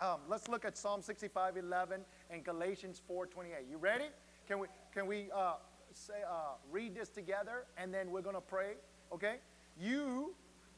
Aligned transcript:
Um, 0.00 0.20
let's 0.28 0.48
look 0.48 0.64
at 0.64 0.76
Psalm 0.76 1.00
65 1.02 1.56
11 1.56 2.00
and 2.30 2.44
Galatians 2.44 3.00
4 3.06 3.26
28. 3.26 3.56
You 3.70 3.78
ready? 3.78 4.06
Can 4.46 4.58
we, 4.58 4.66
can 4.92 5.06
we 5.06 5.26
uh, 5.34 5.54
say, 5.92 6.22
uh, 6.28 6.54
read 6.70 6.94
this 6.94 7.08
together 7.08 7.64
and 7.76 7.92
then 7.92 8.10
we're 8.10 8.22
going 8.22 8.34
to 8.34 8.40
pray? 8.40 8.74
Okay? 9.12 9.36
You 9.80 10.34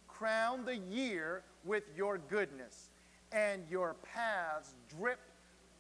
crown 0.07 0.65
the 0.65 0.77
year 0.77 1.43
with 1.65 1.85
your 1.97 2.19
goodness, 2.19 2.91
and 3.31 3.63
your 3.71 3.95
paths 4.03 4.75
drip 4.89 5.21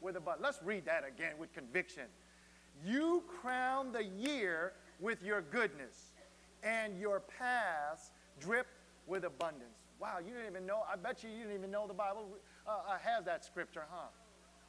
with 0.01 0.17
abundance. 0.17 0.45
Let's 0.45 0.63
read 0.63 0.85
that 0.87 1.05
again 1.07 1.33
with 1.39 1.53
conviction. 1.53 2.05
You 2.87 3.25
crown 3.41 3.91
the 3.93 4.05
year 4.05 4.75
with 5.01 5.23
your 5.23 5.43
goodness, 5.43 6.13
and 6.63 6.99
your 7.01 7.21
paths 7.21 8.11
drip 8.39 8.67
with 9.07 9.25
abundance. 9.25 9.88
Wow, 10.01 10.19
you 10.25 10.33
didn't 10.33 10.51
even 10.51 10.67
know. 10.67 10.83
I 10.91 10.97
bet 10.97 11.25
you 11.25 11.31
you 11.31 11.43
didn't 11.43 11.57
even 11.57 11.71
know 11.71 11.87
the 11.87 11.95
Bible 11.95 12.29
uh, 12.67 12.71
uh 12.71 12.99
has 12.99 13.25
that 13.25 13.45
scripture, 13.45 13.85
huh? 13.91 14.07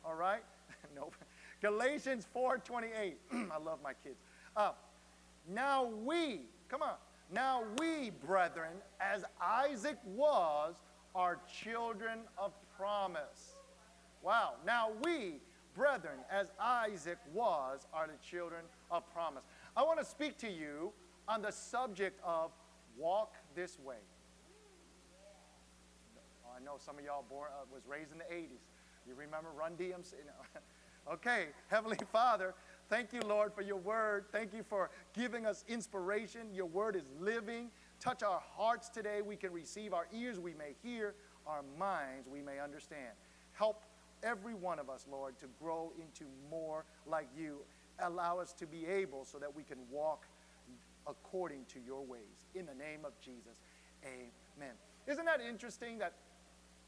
All 0.06 0.16
right? 0.16 0.44
nope. 0.96 1.16
Galatians 1.62 2.28
4:28. 2.36 3.14
I 3.52 3.58
love 3.64 3.80
my 3.84 3.94
kids. 4.04 4.20
Uh, 4.56 4.72
now 5.48 5.86
we, 5.86 6.42
come 6.70 6.82
on. 6.82 6.96
Now 7.32 7.64
we, 7.78 8.10
brethren, 8.10 8.74
as 9.00 9.24
Isaac 9.42 9.98
was, 10.06 10.76
are 11.14 11.40
children 11.62 12.20
of 12.38 12.54
promise. 12.78 13.56
Wow. 14.24 14.54
Now 14.66 14.92
we, 15.04 15.36
brethren, 15.76 16.20
as 16.32 16.52
Isaac 16.60 17.18
was, 17.34 17.88
are 17.94 18.08
the 18.08 18.28
children 18.28 18.62
of 18.90 19.04
promise. 19.14 19.44
I 19.78 19.84
want 19.84 20.00
to 20.00 20.06
speak 20.06 20.38
to 20.40 20.50
you 20.50 20.92
on 21.28 21.42
the 21.42 21.52
subject 21.52 22.20
of 22.24 22.52
walk 22.98 23.36
this 23.56 23.78
way. 23.80 23.96
I 26.60 26.64
know 26.66 26.76
some 26.78 26.98
of 26.98 27.06
y'all 27.06 27.24
born, 27.30 27.50
uh, 27.54 27.66
was 27.74 27.84
raised 27.88 28.12
in 28.12 28.18
the 28.18 28.26
80s. 28.26 28.68
You 29.08 29.16
remember 29.16 29.50
Run 29.58 29.74
DMC? 29.74 30.14
Know. 30.26 30.62
okay, 31.14 31.48
Heavenly 31.68 31.98
Father, 32.12 32.54
thank 32.90 33.14
you, 33.14 33.22
Lord, 33.22 33.54
for 33.54 33.62
your 33.62 33.78
word. 33.78 34.26
Thank 34.32 34.54
you 34.54 34.64
for 34.64 34.90
giving 35.14 35.46
us 35.46 35.64
inspiration. 35.70 36.54
Your 36.54 36.66
word 36.66 36.96
is 36.96 37.12
living. 37.20 37.70
Touch 38.00 38.24
our 38.24 38.42
hearts 38.58 38.90
today. 38.90 39.22
We 39.22 39.38
can 39.38 39.54
receive 39.54 39.94
our 39.94 40.08
ears, 40.14 40.40
we 40.40 40.54
may 40.54 40.76
hear, 40.84 41.16
our 41.48 41.64
minds, 41.78 42.28
we 42.28 42.42
may 42.42 42.60
understand. 42.60 43.14
Help 43.54 43.84
every 44.22 44.54
one 44.54 44.80
of 44.80 44.90
us, 44.90 45.06
Lord, 45.10 45.38
to 45.40 45.46
grow 45.62 45.94
into 45.98 46.26
more 46.50 46.84
like 47.08 47.28
you. 47.38 47.60
Allow 48.00 48.40
us 48.40 48.54
to 48.54 48.68
be 48.68 48.86
able 48.86 49.24
so 49.24 49.38
that 49.38 49.54
we 49.54 49.64
can 49.64 49.78
walk 49.90 50.26
according 51.08 51.66
to 51.74 51.80
your 51.80 52.04
ways. 52.04 52.48
In 52.54 52.66
the 52.66 52.76
name 52.76 53.06
of 53.06 53.14
Jesus, 53.22 53.62
amen. 54.04 54.76
Isn't 55.08 55.26
that 55.26 55.40
interesting 55.42 55.98
that 56.00 56.14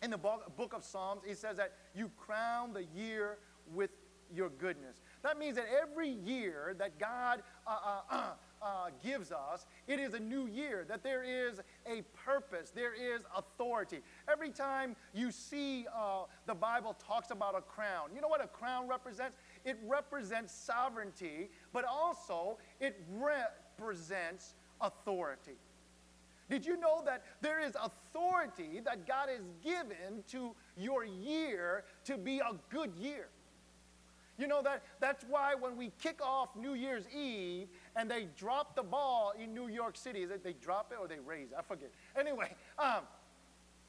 in 0.02 0.12
the 0.12 0.18
book 0.18 0.74
of 0.74 0.84
Psalms, 0.84 1.22
it 1.28 1.38
says 1.38 1.58
that 1.58 1.74
you 1.94 2.10
crown 2.18 2.74
the 2.74 2.86
year 2.96 3.38
with 3.74 3.92
your 4.34 4.50
goodness. 4.50 5.02
That 5.24 5.38
means 5.38 5.56
that 5.56 5.68
every 5.82 6.10
year 6.10 6.76
that 6.80 7.00
God 7.00 7.44
uh, 7.68 7.78
uh, 7.86 8.02
uh, 8.10 8.24
uh, 8.62 8.90
gives 9.04 9.32
us, 9.32 9.66
it 9.88 10.00
is 10.00 10.14
a 10.14 10.20
new 10.20 10.48
year, 10.48 10.86
that 10.88 11.04
there 11.04 11.24
is 11.24 11.60
a 11.86 12.04
purpose, 12.26 12.72
there 12.72 12.94
is 12.94 13.22
authority. 13.36 14.00
Every 14.32 14.50
time 14.50 14.96
you 15.14 15.32
see 15.32 15.86
uh, 15.94 16.24
the 16.46 16.56
Bible 16.56 16.96
talks 17.06 17.32
about 17.32 17.58
a 17.58 17.62
crown, 17.62 18.10
you 18.16 18.22
know 18.22 18.28
what 18.28 18.44
a 18.44 18.48
crown 18.48 18.88
represents? 18.88 19.36
It 19.66 19.78
represents 19.86 20.54
sovereignty, 20.54 21.50
but 21.74 21.86
also 21.86 22.58
it 22.80 23.02
represents 23.10 24.56
authority. 24.80 25.58
Did 26.52 26.66
you 26.66 26.78
know 26.78 27.02
that 27.06 27.24
there 27.40 27.62
is 27.62 27.74
authority 27.82 28.82
that 28.84 29.08
God 29.08 29.30
has 29.30 29.48
given 29.64 30.22
to 30.32 30.54
your 30.78 31.06
year 31.06 31.86
to 32.04 32.18
be 32.18 32.40
a 32.40 32.52
good 32.70 32.94
year? 32.96 33.30
You 34.38 34.48
know 34.48 34.62
that 34.64 34.84
that's 35.00 35.24
why 35.30 35.56
when 35.56 35.78
we 35.78 35.92
kick 36.02 36.20
off 36.22 36.50
New 36.58 36.74
Year's 36.74 37.06
Eve 37.16 37.70
and 37.96 38.12
they 38.12 38.28
drop 38.36 38.76
the 38.76 38.84
ball 38.84 39.34
in 39.42 39.54
New 39.54 39.70
York 39.70 39.96
City, 39.96 40.24
is 40.24 40.32
it 40.32 40.44
they 40.44 40.54
drop 40.54 40.92
it 40.92 40.98
or 41.00 41.08
they 41.08 41.20
raise 41.20 41.52
it? 41.52 41.58
I 41.58 41.62
forget. 41.62 41.90
Anyway, 42.20 42.54
um, 42.78 43.04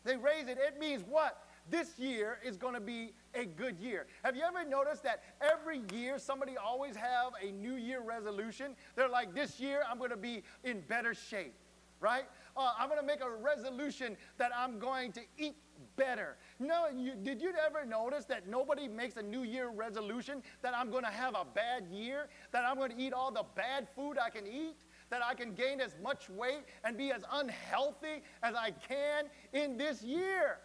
they 0.04 0.16
raise 0.16 0.46
it. 0.46 0.58
It 0.58 0.78
means 0.78 1.02
what? 1.08 1.44
This 1.68 1.98
year 1.98 2.38
is 2.44 2.56
going 2.56 2.74
to 2.74 2.80
be 2.80 3.12
a 3.34 3.44
good 3.44 3.78
year. 3.80 4.06
Have 4.22 4.36
you 4.36 4.42
ever 4.42 4.64
noticed 4.64 5.02
that 5.02 5.22
every 5.40 5.80
year 5.92 6.18
somebody 6.18 6.56
always 6.56 6.94
have 6.94 7.32
a 7.42 7.50
New 7.50 7.74
Year 7.74 8.00
resolution? 8.00 8.76
They're 8.94 9.08
like, 9.08 9.34
this 9.34 9.58
year 9.58 9.82
I'm 9.90 9.98
going 9.98 10.10
to 10.10 10.16
be 10.16 10.42
in 10.64 10.80
better 10.82 11.14
shape, 11.14 11.54
right? 12.00 12.24
Uh, 12.56 12.72
I'm 12.78 12.88
going 12.88 13.00
to 13.00 13.06
make 13.06 13.20
a 13.20 13.30
resolution 13.30 14.16
that 14.38 14.50
I'm 14.56 14.78
going 14.78 15.12
to 15.12 15.20
eat 15.38 15.56
better. 15.96 16.36
No, 16.58 16.86
you, 16.94 17.14
did 17.14 17.40
you 17.40 17.52
ever 17.64 17.84
notice 17.84 18.24
that 18.26 18.48
nobody 18.48 18.88
makes 18.88 19.16
a 19.16 19.22
New 19.22 19.42
Year 19.42 19.70
resolution 19.70 20.42
that 20.62 20.74
I'm 20.76 20.90
going 20.90 21.04
to 21.04 21.10
have 21.10 21.34
a 21.34 21.44
bad 21.44 21.86
year, 21.90 22.28
that 22.52 22.64
I'm 22.64 22.76
going 22.76 22.92
to 22.92 22.98
eat 22.98 23.12
all 23.12 23.30
the 23.30 23.44
bad 23.54 23.88
food 23.94 24.16
I 24.18 24.30
can 24.30 24.46
eat? 24.46 24.76
That 25.10 25.22
I 25.22 25.34
can 25.34 25.54
gain 25.54 25.80
as 25.80 25.94
much 26.02 26.30
weight 26.30 26.64
and 26.84 26.96
be 26.96 27.12
as 27.12 27.22
unhealthy 27.30 28.22
as 28.42 28.54
I 28.54 28.70
can 28.70 29.26
in 29.52 29.76
this 29.76 30.02
year. 30.02 30.58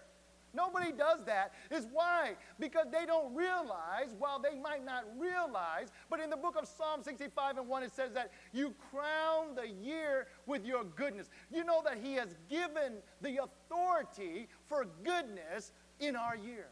Nobody 0.54 0.92
does 0.92 1.24
that. 1.26 1.54
Is 1.70 1.88
why? 1.92 2.36
Because 2.60 2.88
they 2.92 3.06
don't 3.06 3.36
realize, 3.36 4.16
while 4.18 4.40
they 4.40 4.58
might 4.58 4.84
not 4.84 5.04
realize, 5.18 5.92
but 6.10 6.20
in 6.20 6.30
the 6.30 6.38
book 6.38 6.56
of 6.58 6.68
Psalm 6.68 7.04
65 7.04 7.58
and 7.58 7.68
1, 7.68 7.84
it 7.84 7.92
says 7.92 8.14
that 8.14 8.32
you 8.54 8.74
crown 8.92 9.56
the 9.56 9.68
year 9.68 10.28
with 10.46 10.66
your 10.66 10.84
goodness. 10.84 11.30
You 11.54 11.64
know 11.64 11.82
that 11.86 11.98
He 12.02 12.14
has 12.14 12.36
given 12.50 12.94
the 13.22 13.40
authority 13.44 14.48
for 14.68 14.88
goodness 15.04 15.72
in 16.00 16.16
our 16.16 16.36
year. 16.36 16.68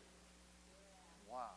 Wow. 1.29 1.51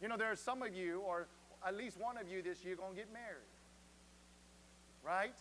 You 0.00 0.08
know, 0.08 0.16
there 0.16 0.30
are 0.30 0.36
some 0.36 0.62
of 0.62 0.74
you, 0.74 1.00
or 1.00 1.28
at 1.66 1.76
least 1.76 2.00
one 2.00 2.16
of 2.16 2.28
you 2.28 2.42
this 2.42 2.64
year, 2.64 2.76
going 2.76 2.92
to 2.92 2.96
get 2.96 3.12
married. 3.12 3.48
Right? 5.04 5.34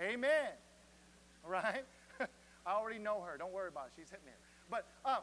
Amen. 0.00 0.52
Right? 1.46 1.84
I 2.66 2.72
already 2.72 2.98
know 2.98 3.20
her. 3.22 3.36
Don't 3.36 3.52
worry 3.52 3.68
about 3.68 3.86
it. 3.86 3.92
She's 3.96 4.10
hitting 4.10 4.26
there. 4.26 4.34
But 4.72 4.86
uh, 5.04 5.18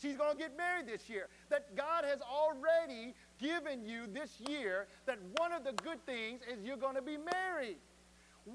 she's 0.00 0.16
going 0.16 0.32
to 0.32 0.38
get 0.38 0.56
married 0.56 0.86
this 0.86 1.08
year. 1.10 1.28
That 1.50 1.76
God 1.76 2.04
has 2.04 2.20
already 2.22 3.14
given 3.38 3.84
you 3.84 4.06
this 4.10 4.40
year 4.48 4.88
that 5.04 5.18
one 5.36 5.52
of 5.52 5.64
the 5.64 5.72
good 5.84 6.04
things 6.06 6.40
is 6.50 6.64
you're 6.64 6.78
going 6.78 6.96
to 6.96 7.02
be 7.02 7.18
married. 7.18 7.76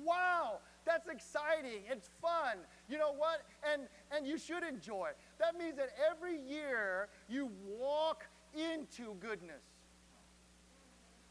Wow, 0.03 0.57
that's 0.83 1.07
exciting. 1.07 1.83
It's 1.87 2.09
fun. 2.19 2.57
You 2.89 2.97
know 2.97 3.13
what? 3.15 3.43
And 3.71 3.83
and 4.11 4.25
you 4.25 4.39
should 4.39 4.63
enjoy. 4.63 5.09
It. 5.09 5.17
That 5.37 5.55
means 5.59 5.77
that 5.77 5.89
every 6.09 6.39
year 6.39 7.09
you 7.29 7.51
walk 7.79 8.23
into 8.55 9.13
goodness. 9.19 9.61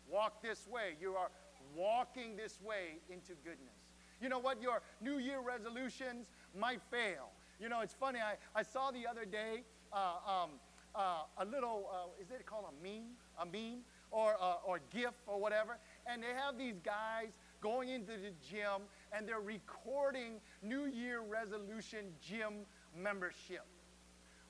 Walk 0.09 0.41
this 0.41 0.69
way. 0.69 0.95
You 1.01 1.17
are 1.17 1.31
walking 1.75 2.37
this 2.37 2.61
way 2.65 3.01
into 3.11 3.33
goodness. 3.43 3.75
You 4.21 4.29
know 4.29 4.39
what? 4.39 4.63
Your 4.63 4.83
New 5.01 5.19
Year 5.19 5.41
resolutions 5.41 6.29
might 6.57 6.81
fail. 6.89 7.31
You 7.63 7.69
know, 7.69 7.81
it's 7.81 7.95
funny. 7.95 8.19
I, 8.19 8.35
I 8.59 8.65
saw 8.65 8.91
the 8.91 9.07
other 9.07 9.25
day 9.25 9.63
uh, 9.93 10.17
um, 10.27 10.51
uh, 10.97 11.23
a 11.39 11.45
little, 11.45 11.89
uh, 11.93 12.21
is 12.21 12.29
it 12.33 12.45
called 12.45 12.65
a 12.69 12.83
meme? 12.83 13.13
A 13.39 13.47
meme? 13.47 13.83
Or, 14.11 14.35
uh, 14.41 14.67
or 14.67 14.81
GIF 14.91 15.15
or 15.29 15.41
whatever. 15.41 15.79
And 16.07 16.21
they 16.23 16.35
have 16.35 16.59
these 16.59 16.81
guys 16.85 17.39
going 17.63 17.89
into 17.89 18.13
the 18.13 18.33
gym 18.51 18.83
and 19.13 19.29
they're 19.29 19.41
recording 19.41 20.41
New 20.61 20.87
Year 20.87 21.21
resolution 21.21 22.07
gym 22.21 22.67
membership. 23.01 23.65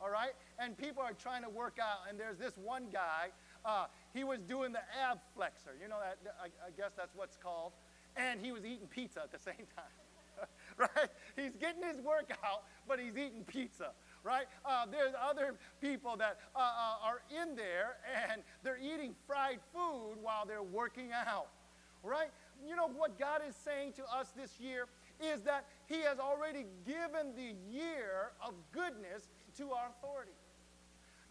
All 0.00 0.10
right? 0.10 0.32
And 0.58 0.76
people 0.76 1.02
are 1.02 1.12
trying 1.12 1.42
to 1.42 1.50
work 1.50 1.76
out. 1.80 2.08
And 2.08 2.18
there's 2.18 2.38
this 2.38 2.56
one 2.56 2.86
guy, 2.90 3.28
uh, 3.66 3.86
he 4.14 4.24
was 4.24 4.40
doing 4.40 4.72
the 4.72 4.82
ab 5.06 5.18
flexor. 5.36 5.76
You 5.80 5.88
know, 5.88 5.98
that, 6.00 6.34
I, 6.40 6.46
I 6.46 6.70
guess 6.76 6.92
that's 6.96 7.14
what's 7.14 7.36
called. 7.36 7.72
And 8.16 8.40
he 8.40 8.52
was 8.52 8.64
eating 8.64 8.88
pizza 8.88 9.20
at 9.20 9.30
the 9.30 9.38
same 9.38 9.66
time. 9.76 10.01
right? 10.78 11.08
He's 11.36 11.56
getting 11.56 11.82
his 11.82 12.00
workout, 12.00 12.64
but 12.88 12.98
he's 12.98 13.16
eating 13.16 13.44
pizza, 13.46 13.92
right? 14.24 14.46
Uh, 14.64 14.86
there's 14.90 15.14
other 15.20 15.54
people 15.80 16.16
that 16.16 16.38
uh, 16.54 16.58
uh, 16.58 17.06
are 17.06 17.22
in 17.30 17.56
there 17.56 17.96
and 18.30 18.42
they're 18.62 18.78
eating 18.78 19.14
fried 19.26 19.58
food 19.72 20.16
while 20.20 20.46
they're 20.46 20.62
working 20.62 21.10
out, 21.12 21.48
right? 22.02 22.30
You 22.66 22.76
know 22.76 22.88
what 22.88 23.18
God 23.18 23.42
is 23.48 23.56
saying 23.56 23.94
to 23.94 24.02
us 24.04 24.32
this 24.36 24.60
year 24.60 24.86
is 25.20 25.42
that 25.42 25.66
He 25.86 26.00
has 26.02 26.18
already 26.18 26.64
given 26.86 27.34
the 27.36 27.54
year 27.70 28.32
of 28.44 28.54
goodness 28.72 29.28
to 29.58 29.72
our 29.72 29.90
authority. 29.98 30.32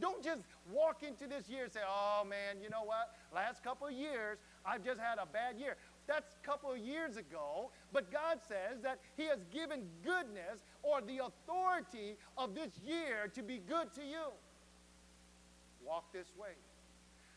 Don't 0.02 0.24
just 0.24 0.42
walk 0.74 1.04
into 1.04 1.28
this 1.28 1.48
year 1.48 1.66
and 1.66 1.72
say, 1.72 1.82
oh 1.88 2.26
man, 2.28 2.62
you 2.62 2.70
know 2.70 2.84
what? 2.84 3.14
Last 3.34 3.64
couple 3.64 3.90
years, 3.92 4.40
I've 4.66 4.84
just 4.84 5.00
had 5.00 5.20
a 5.20 5.28
bad 5.28 5.60
year. 5.60 5.78
That's 6.12 6.36
a 6.44 6.46
couple 6.46 6.74
of 6.74 6.78
years 6.78 7.16
ago, 7.16 7.72
but 7.94 8.12
God 8.12 8.40
says 8.46 8.82
that 8.84 9.00
He 9.16 9.28
has 9.28 9.46
given 9.50 9.84
goodness 10.04 10.66
or 10.84 11.00
the 11.00 11.20
authority 11.20 12.18
of 12.38 12.54
this 12.54 12.72
year 12.86 13.32
to 13.34 13.42
be 13.42 13.60
good 13.60 13.94
to 13.94 14.02
you. 14.02 14.28
Walk 15.86 16.12
this 16.12 16.34
way. 16.38 16.50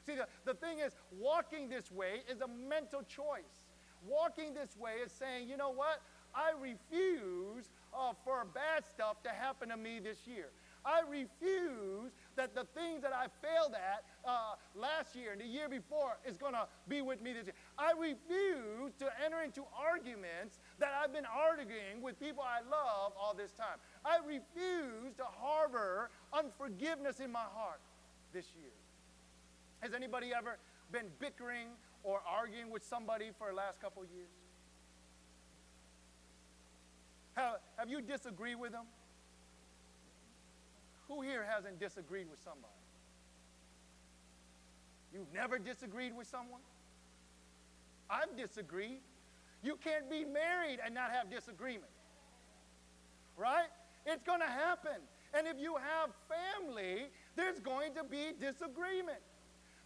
See, 0.04 0.16
the, 0.16 0.26
the 0.44 0.54
thing 0.54 0.80
is, 0.80 0.96
walking 1.20 1.68
this 1.68 1.92
way 1.92 2.22
is 2.28 2.40
a 2.40 2.48
mental 2.48 3.02
choice. 3.02 3.62
Walking 4.08 4.54
this 4.54 4.76
way 4.76 4.94
is 5.04 5.12
saying, 5.12 5.48
you 5.48 5.56
know 5.56 5.70
what? 5.70 6.02
I 6.34 6.50
refuse 6.60 7.70
uh, 7.96 8.12
for 8.24 8.44
bad 8.44 8.84
stuff 8.84 9.22
to 9.22 9.28
happen 9.28 9.68
to 9.68 9.76
me 9.76 10.00
this 10.00 10.26
year. 10.26 10.48
I 10.84 11.00
refuse 11.08 12.12
that 12.36 12.54
the 12.54 12.64
things 12.74 13.02
that 13.02 13.12
I 13.12 13.26
failed 13.40 13.74
at 13.74 14.04
uh, 14.24 14.54
last 14.74 15.16
year 15.16 15.32
and 15.32 15.40
the 15.40 15.46
year 15.46 15.68
before 15.68 16.18
is 16.26 16.36
going 16.36 16.52
to 16.52 16.66
be 16.88 17.00
with 17.00 17.22
me 17.22 17.32
this 17.32 17.46
year. 17.46 17.54
I 17.78 17.92
refuse 17.92 18.92
to 18.98 19.08
enter 19.24 19.42
into 19.42 19.64
arguments 19.74 20.60
that 20.78 20.92
I've 21.00 21.12
been 21.12 21.26
arguing 21.26 22.02
with 22.02 22.20
people 22.20 22.44
I 22.44 22.60
love 22.68 23.12
all 23.18 23.34
this 23.34 23.52
time. 23.52 23.78
I 24.04 24.18
refuse 24.26 25.14
to 25.16 25.24
harbor 25.24 26.10
unforgiveness 26.32 27.20
in 27.20 27.32
my 27.32 27.46
heart 27.54 27.80
this 28.32 28.46
year. 28.60 28.72
Has 29.80 29.94
anybody 29.94 30.32
ever 30.36 30.58
been 30.92 31.06
bickering 31.18 31.68
or 32.02 32.20
arguing 32.28 32.70
with 32.70 32.84
somebody 32.84 33.30
for 33.38 33.48
the 33.48 33.54
last 33.54 33.80
couple 33.80 34.04
years? 34.04 34.28
Have, 37.34 37.56
have 37.76 37.88
you 37.88 38.00
disagreed 38.00 38.56
with 38.60 38.72
them? 38.72 38.84
Who 41.08 41.22
here 41.22 41.44
hasn't 41.48 41.78
disagreed 41.78 42.26
with 42.30 42.40
somebody? 42.42 42.72
You've 45.12 45.32
never 45.32 45.58
disagreed 45.58 46.16
with 46.16 46.26
someone? 46.26 46.60
I've 48.10 48.36
disagreed. 48.36 49.00
You 49.62 49.78
can't 49.82 50.10
be 50.10 50.24
married 50.24 50.78
and 50.84 50.94
not 50.94 51.10
have 51.10 51.30
disagreement. 51.30 51.90
Right? 53.36 53.68
It's 54.06 54.22
going 54.22 54.40
to 54.40 54.46
happen. 54.46 55.00
And 55.36 55.46
if 55.46 55.60
you 55.60 55.76
have 55.76 56.10
family, 56.28 57.08
there's 57.36 57.60
going 57.60 57.94
to 57.94 58.04
be 58.04 58.32
disagreement. 58.40 59.18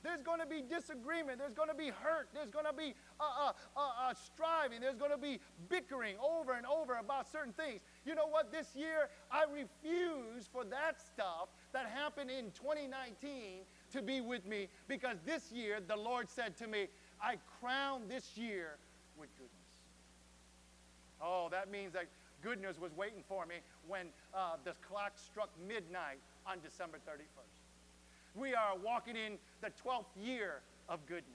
There's 0.03 0.23
going 0.23 0.41
to 0.41 0.47
be 0.47 0.63
disagreement. 0.63 1.39
There's 1.39 1.55
going 1.55 1.69
to 1.69 1.75
be 1.75 1.89
hurt. 1.89 2.29
There's 2.33 2.51
going 2.51 2.67
to 2.67 2.73
be 2.73 2.95
uh, 3.19 3.49
uh, 3.49 3.53
uh, 3.77 3.81
uh, 3.81 4.15
striving. 4.15 4.81
There's 4.81 4.97
going 4.97 5.11
to 5.11 5.19
be 5.19 5.41
bickering 5.69 6.17
over 6.23 6.53
and 6.53 6.65
over 6.67 6.95
about 6.99 7.31
certain 7.31 7.53
things. 7.53 7.81
You 8.09 8.15
know 8.15 8.27
what? 8.27 8.51
This 8.51 8.69
year, 8.75 9.11
I 9.31 9.45
refuse 9.45 10.49
for 10.51 10.65
that 10.65 10.99
stuff 10.99 11.49
that 11.75 11.85
happened 11.85 12.31
in 12.31 12.47
2019 12.53 13.67
to 13.93 14.01
be 14.01 14.23
with 14.23 14.47
me 14.47 14.69
because 14.89 15.19
this 15.27 15.53
year 15.53 15.81
the 15.87 15.95
Lord 15.95 16.31
said 16.31 16.57
to 16.57 16.67
me, 16.67 16.87
I 17.21 17.37
crown 17.61 18.05
this 18.09 18.39
year 18.39 18.79
with 19.21 19.29
goodness. 19.37 19.53
Oh, 21.21 21.49
that 21.51 21.71
means 21.71 21.93
that 21.93 22.07
goodness 22.43 22.81
was 22.81 22.97
waiting 22.97 23.23
for 23.29 23.45
me 23.45 23.57
when 23.87 24.07
uh, 24.33 24.53
the 24.65 24.73
clock 24.89 25.13
struck 25.17 25.51
midnight 25.69 26.21
on 26.47 26.61
December 26.65 26.97
31st. 27.07 28.41
We 28.41 28.55
are 28.55 28.73
walking 28.83 29.17
in 29.17 29.37
the 29.61 29.71
12th 29.85 30.07
year 30.17 30.63
of 30.89 31.05
goodness. 31.05 31.27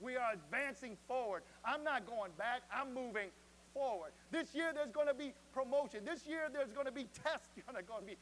We 0.00 0.16
are 0.16 0.32
advancing 0.32 0.96
forward. 1.06 1.42
I'm 1.64 1.84
not 1.84 2.08
going 2.08 2.32
back, 2.36 2.62
I'm 2.74 2.92
moving 2.92 3.28
forward. 3.72 4.12
This 4.30 4.54
year 4.54 4.72
there's 4.74 4.92
going 4.92 5.06
to 5.06 5.14
be 5.14 5.32
promotion. 5.52 6.04
This 6.04 6.26
year 6.26 6.48
there's 6.52 6.72
going 6.72 6.86
to 6.86 6.92
be 6.92 7.06
tests 7.24 7.48
you're 7.56 7.82
going 7.82 8.00
to 8.00 8.06
be 8.06 8.16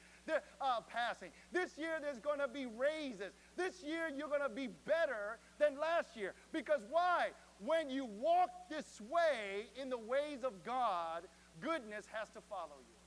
uh, 0.61 0.81
passing. 0.89 1.31
This 1.53 1.77
year 1.77 1.99
there's 2.01 2.21
going 2.21 2.39
to 2.41 2.49
be 2.49 2.67
raises. 2.67 3.33
This 3.57 3.83
year 3.83 4.11
you're 4.15 4.29
going 4.29 4.43
to 4.43 4.49
be 4.49 4.69
better 4.87 5.39
than 5.59 5.79
last 5.79 6.17
year. 6.17 6.35
Because 6.53 6.81
why? 6.91 7.29
When 7.65 7.91
you 7.91 8.05
walk 8.05 8.51
this 8.71 9.01
way 9.11 9.67
in 9.81 9.91
the 9.91 9.99
ways 9.99 10.45
of 10.45 10.65
God, 10.65 11.27
goodness 11.61 12.07
has 12.13 12.31
to 12.31 12.41
follow 12.49 12.79
you. 12.87 12.99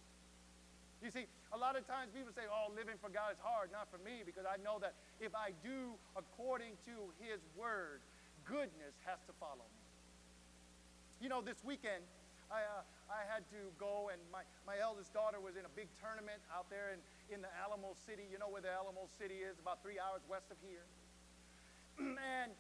You 1.02 1.10
see, 1.10 1.26
a 1.52 1.58
lot 1.58 1.76
of 1.76 1.88
times 1.88 2.14
people 2.14 2.30
say, 2.30 2.46
oh, 2.46 2.70
living 2.78 2.96
for 3.02 3.10
God 3.10 3.34
is 3.34 3.42
hard. 3.42 3.72
Not 3.72 3.90
for 3.90 3.98
me, 4.06 4.22
because 4.26 4.46
I 4.46 4.62
know 4.62 4.78
that 4.80 4.94
if 5.20 5.34
I 5.34 5.50
do 5.66 5.98
according 6.16 6.78
to 6.86 7.10
His 7.18 7.42
word, 7.58 8.06
goodness 8.46 8.94
has 9.06 9.18
to 9.26 9.34
follow 9.40 9.66
me. 9.66 9.82
You 11.20 11.30
know, 11.30 11.42
this 11.42 11.58
weekend, 11.66 12.06
I, 12.52 12.68
uh, 12.68 12.84
I 13.08 13.24
had 13.32 13.48
to 13.56 13.72
go, 13.80 14.12
and 14.12 14.20
my, 14.28 14.44
my 14.68 14.76
eldest 14.84 15.16
daughter 15.16 15.40
was 15.40 15.56
in 15.56 15.64
a 15.64 15.72
big 15.72 15.88
tournament 16.04 16.44
out 16.52 16.68
there 16.68 16.92
in, 16.92 17.00
in 17.32 17.40
the 17.40 17.52
Alamo 17.56 17.96
City. 17.96 18.28
You 18.28 18.38
know 18.44 18.52
where 18.52 18.60
the 18.60 18.72
Alamo 18.72 19.08
City 19.16 19.40
is, 19.40 19.56
about 19.56 19.80
three 19.80 19.96
hours 19.96 20.20
west 20.28 20.52
of 20.52 20.60
here. 20.60 20.84
and, 22.36 22.52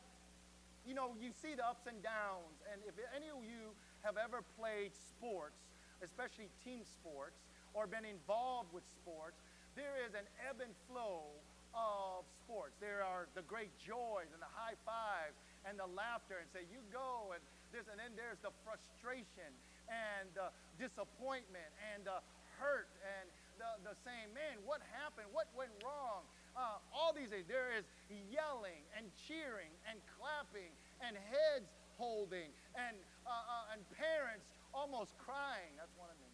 you 0.88 0.96
know, 0.96 1.12
you 1.20 1.36
see 1.36 1.60
the 1.60 1.68
ups 1.68 1.92
and 1.92 2.00
downs. 2.00 2.64
And 2.72 2.80
if 2.88 2.96
any 3.12 3.28
of 3.28 3.44
you 3.44 3.76
have 4.08 4.16
ever 4.16 4.48
played 4.56 4.96
sports, 4.96 5.60
especially 6.00 6.48
team 6.64 6.88
sports, 6.88 7.44
or 7.76 7.84
been 7.84 8.08
involved 8.08 8.72
with 8.72 8.88
sports, 8.96 9.44
there 9.76 10.00
is 10.08 10.16
an 10.16 10.28
ebb 10.48 10.64
and 10.64 10.72
flow 10.88 11.36
of 11.72 12.28
sports. 12.44 12.76
There 12.80 13.04
are 13.04 13.32
the 13.36 13.44
great 13.48 13.72
joys 13.80 14.32
and 14.32 14.40
the 14.44 14.52
high 14.52 14.76
fives 14.84 15.40
and 15.64 15.80
the 15.80 15.88
laughter 15.88 16.40
and 16.40 16.48
say, 16.52 16.68
you 16.68 16.84
go, 16.92 17.32
and 17.32 17.44
this, 17.72 17.88
and 17.88 17.96
then 17.96 18.12
there's 18.20 18.40
the 18.44 18.52
frustration 18.68 19.48
and 19.92 20.32
the 20.34 20.50
disappointment 20.80 21.68
and 21.94 22.08
the 22.08 22.24
hurt 22.58 22.88
and 23.04 23.28
the, 23.60 23.92
the 23.92 23.94
saying, 24.02 24.32
man, 24.34 24.58
what 24.66 24.82
happened? 24.96 25.30
What 25.36 25.52
went 25.54 25.74
wrong? 25.86 26.26
Uh, 26.58 26.82
all 26.90 27.14
these 27.14 27.30
things. 27.30 27.46
There 27.46 27.70
is 27.76 27.86
yelling 28.32 28.82
and 28.98 29.06
cheering 29.28 29.72
and 29.86 30.00
clapping 30.18 30.72
and 31.04 31.14
heads 31.16 31.70
holding 32.00 32.50
and, 32.74 32.98
uh, 33.28 33.30
uh, 33.30 33.74
and 33.76 33.82
parents 33.94 34.50
almost 34.74 35.14
crying. 35.22 35.76
That's 35.78 35.94
one 36.00 36.10
of 36.10 36.18
them. 36.18 36.34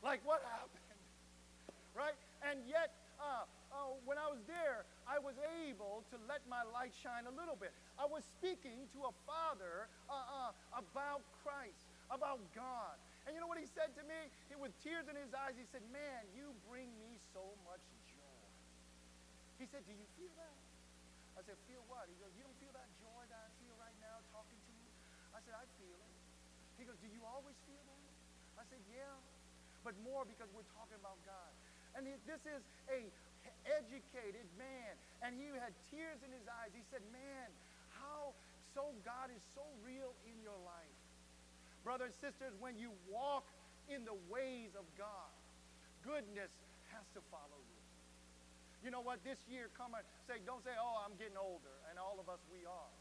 Like, 0.00 0.22
what 0.24 0.40
happened? 0.46 0.84
Right? 1.96 2.12
And 2.44 2.60
yet, 2.68 2.92
uh, 3.16 3.48
uh, 3.72 3.96
when 4.04 4.20
I 4.20 4.28
was 4.28 4.44
there, 4.44 4.84
I 5.08 5.16
was 5.16 5.32
able 5.64 6.04
to 6.12 6.16
let 6.28 6.44
my 6.44 6.60
light 6.76 6.92
shine 6.92 7.24
a 7.24 7.32
little 7.32 7.56
bit. 7.56 7.72
I 7.96 8.04
was 8.04 8.20
speaking 8.36 8.84
to 8.92 9.08
a 9.08 9.12
father 9.24 9.88
uh, 10.12 10.52
uh 10.52 10.76
about 10.76 11.24
Christ, 11.40 11.88
about 12.10 12.40
God. 12.54 12.96
And 13.26 13.34
you 13.34 13.42
know 13.42 13.50
what 13.50 13.58
he 13.58 13.66
said 13.66 13.90
to 13.98 14.02
me? 14.06 14.20
He, 14.46 14.54
with 14.54 14.74
tears 14.82 15.10
in 15.10 15.18
his 15.18 15.34
eyes, 15.34 15.58
he 15.58 15.66
said, 15.70 15.82
Man, 15.90 16.22
you 16.34 16.54
bring 16.70 16.90
me 17.02 17.18
so 17.34 17.42
much 17.66 17.82
joy. 18.10 18.46
He 19.58 19.66
said, 19.66 19.82
Do 19.86 19.94
you 19.94 20.06
feel 20.14 20.34
that? 20.38 20.58
I 21.36 21.42
said, 21.42 21.58
Feel 21.66 21.82
what? 21.90 22.06
He 22.06 22.16
goes, 22.22 22.30
You 22.38 22.46
don't 22.46 22.60
feel 22.62 22.74
that 22.74 22.88
joy 23.02 23.22
that 23.30 23.40
I 23.40 23.50
feel 23.58 23.74
right 23.82 23.96
now 23.98 24.22
talking 24.30 24.58
to 24.58 24.72
you? 24.78 24.88
I 25.34 25.42
said, 25.42 25.58
I 25.58 25.66
feel 25.82 25.98
it. 25.98 26.14
He 26.78 26.84
goes, 26.86 26.98
Do 27.02 27.10
you 27.10 27.22
always 27.26 27.58
feel 27.66 27.82
that? 27.82 28.04
I 28.60 28.64
said, 28.70 28.82
Yeah 28.90 29.18
but 29.86 29.94
more 30.02 30.26
because 30.26 30.50
we're 30.50 30.66
talking 30.74 30.98
about 30.98 31.14
God. 31.22 31.54
And 31.94 32.10
this 32.26 32.42
is 32.42 32.62
a 32.90 33.06
educated 33.78 34.50
man, 34.58 34.98
and 35.22 35.38
he 35.38 35.46
had 35.54 35.70
tears 35.94 36.18
in 36.26 36.34
his 36.34 36.42
eyes. 36.50 36.74
He 36.74 36.82
said, 36.90 37.06
man, 37.14 37.46
how 37.94 38.34
so 38.74 38.90
God 39.06 39.30
is 39.30 39.38
so 39.54 39.62
real 39.86 40.10
in 40.26 40.34
your 40.42 40.58
life. 40.66 40.95
Brothers 41.86 42.18
and 42.18 42.34
sisters, 42.34 42.50
when 42.58 42.74
you 42.74 42.90
walk 43.06 43.46
in 43.86 44.02
the 44.02 44.18
ways 44.26 44.74
of 44.74 44.82
God, 44.98 45.30
goodness 46.02 46.50
has 46.90 47.06
to 47.14 47.22
follow 47.30 47.62
you. 47.62 47.82
You 48.82 48.90
know 48.90 48.98
what? 48.98 49.22
This 49.22 49.38
year, 49.46 49.70
come 49.78 49.94
and 49.94 50.02
say, 50.26 50.42
don't 50.42 50.66
say, 50.66 50.74
oh, 50.74 51.06
I'm 51.06 51.14
getting 51.14 51.38
older. 51.38 51.70
And 51.86 51.94
all 51.94 52.18
of 52.18 52.26
us, 52.26 52.42
we 52.50 52.66
are. 52.66 52.92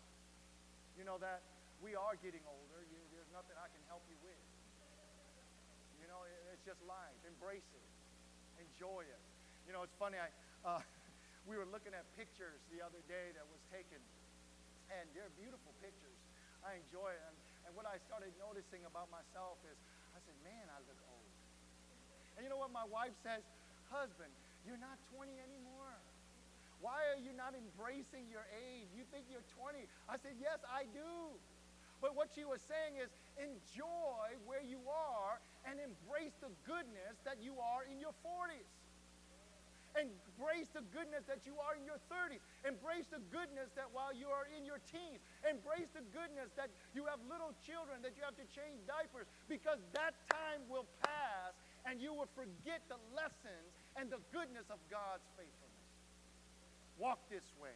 You 1.02 1.02
know 1.02 1.18
that? 1.18 1.42
We 1.82 1.98
are 1.98 2.14
getting 2.22 2.46
older. 2.46 2.78
You, 2.86 3.02
there's 3.10 3.34
nothing 3.34 3.58
I 3.58 3.74
can 3.74 3.82
help 3.90 4.06
you 4.06 4.22
with 4.22 4.38
You 5.98 6.06
know, 6.06 6.22
it, 6.30 6.38
it's 6.54 6.62
just 6.70 6.78
life. 6.86 7.18
Embrace 7.26 7.66
it. 7.74 7.90
Enjoy 8.70 9.02
it. 9.02 9.22
You 9.66 9.74
know, 9.74 9.82
it's 9.82 9.98
funny. 9.98 10.22
I, 10.22 10.30
uh, 10.62 10.78
we 11.50 11.58
were 11.58 11.66
looking 11.74 11.98
at 11.98 12.06
pictures 12.14 12.62
the 12.70 12.86
other 12.86 13.02
day 13.10 13.34
that 13.34 13.50
was 13.50 13.66
taken, 13.74 13.98
and 14.94 15.10
they're 15.18 15.34
beautiful 15.42 15.74
pictures. 15.82 16.22
I 16.62 16.78
enjoy 16.78 17.10
it. 17.10 17.26
And, 17.26 17.38
and 17.66 17.74
what 17.74 17.90
I 17.90 17.98
started 18.06 18.32
noticing 18.38 18.86
about 18.86 19.10
myself 19.10 19.58
is, 19.66 19.78
I 20.14 20.20
said, 20.22 20.38
man, 20.46 20.66
I 20.70 20.80
look 20.86 20.98
old. 21.10 21.34
And 22.38 22.46
you 22.46 22.50
know 22.50 22.62
what 22.62 22.72
my 22.72 22.86
wife 22.86 23.14
says? 23.26 23.42
Husband, 23.90 24.32
you're 24.66 24.82
not 24.82 24.98
20 25.14 25.30
anymore. 25.42 25.94
Why 26.84 27.02
are 27.10 27.22
you 27.22 27.34
not 27.34 27.58
embracing 27.58 28.30
your 28.30 28.46
age? 28.54 28.90
You 28.94 29.08
think 29.10 29.26
you're 29.32 29.46
20. 29.58 29.86
I 30.06 30.20
said, 30.22 30.38
yes, 30.38 30.62
I 30.68 30.86
do. 30.94 31.34
But 32.04 32.14
what 32.14 32.30
she 32.36 32.44
was 32.44 32.62
saying 32.68 33.00
is 33.00 33.10
enjoy 33.40 34.36
where 34.46 34.62
you 34.62 34.84
are 34.86 35.40
and 35.66 35.80
embrace 35.80 36.36
the 36.44 36.52
goodness 36.68 37.18
that 37.24 37.42
you 37.42 37.58
are 37.58 37.88
in 37.88 37.98
your 37.98 38.14
40s. 38.22 38.68
Embrace 39.96 40.68
the 40.76 40.84
goodness 40.92 41.24
that 41.32 41.48
you 41.48 41.56
are 41.64 41.80
in 41.80 41.88
your 41.88 42.00
30s. 42.12 42.44
Embrace 42.68 43.08
the 43.08 43.24
goodness 43.32 43.72
that 43.80 43.88
while 43.96 44.12
you 44.12 44.28
are 44.28 44.48
in 44.52 44.68
your 44.68 44.84
teens. 44.84 45.24
Embrace 45.48 45.88
the 45.96 46.04
goodness 46.12 46.52
that 46.60 46.68
you 46.92 47.08
have 47.08 47.24
little 47.32 47.56
children 47.64 48.04
that 48.04 48.20
you 48.20 48.24
have 48.28 48.36
to 48.36 48.48
change 48.52 48.84
diapers 48.84 49.28
because 49.48 49.80
that 49.96 50.16
time 50.28 50.68
will 50.68 50.88
pass 51.00 51.56
and 51.88 52.04
you 52.04 52.12
will 52.12 52.30
forget 52.36 52.84
the 52.92 53.00
lessons 53.16 53.72
and 53.96 54.12
the 54.12 54.20
goodness 54.36 54.68
of 54.68 54.84
God's 54.92 55.24
faithfulness. 55.40 55.90
Walk 57.00 57.24
this 57.32 57.48
way. 57.60 57.76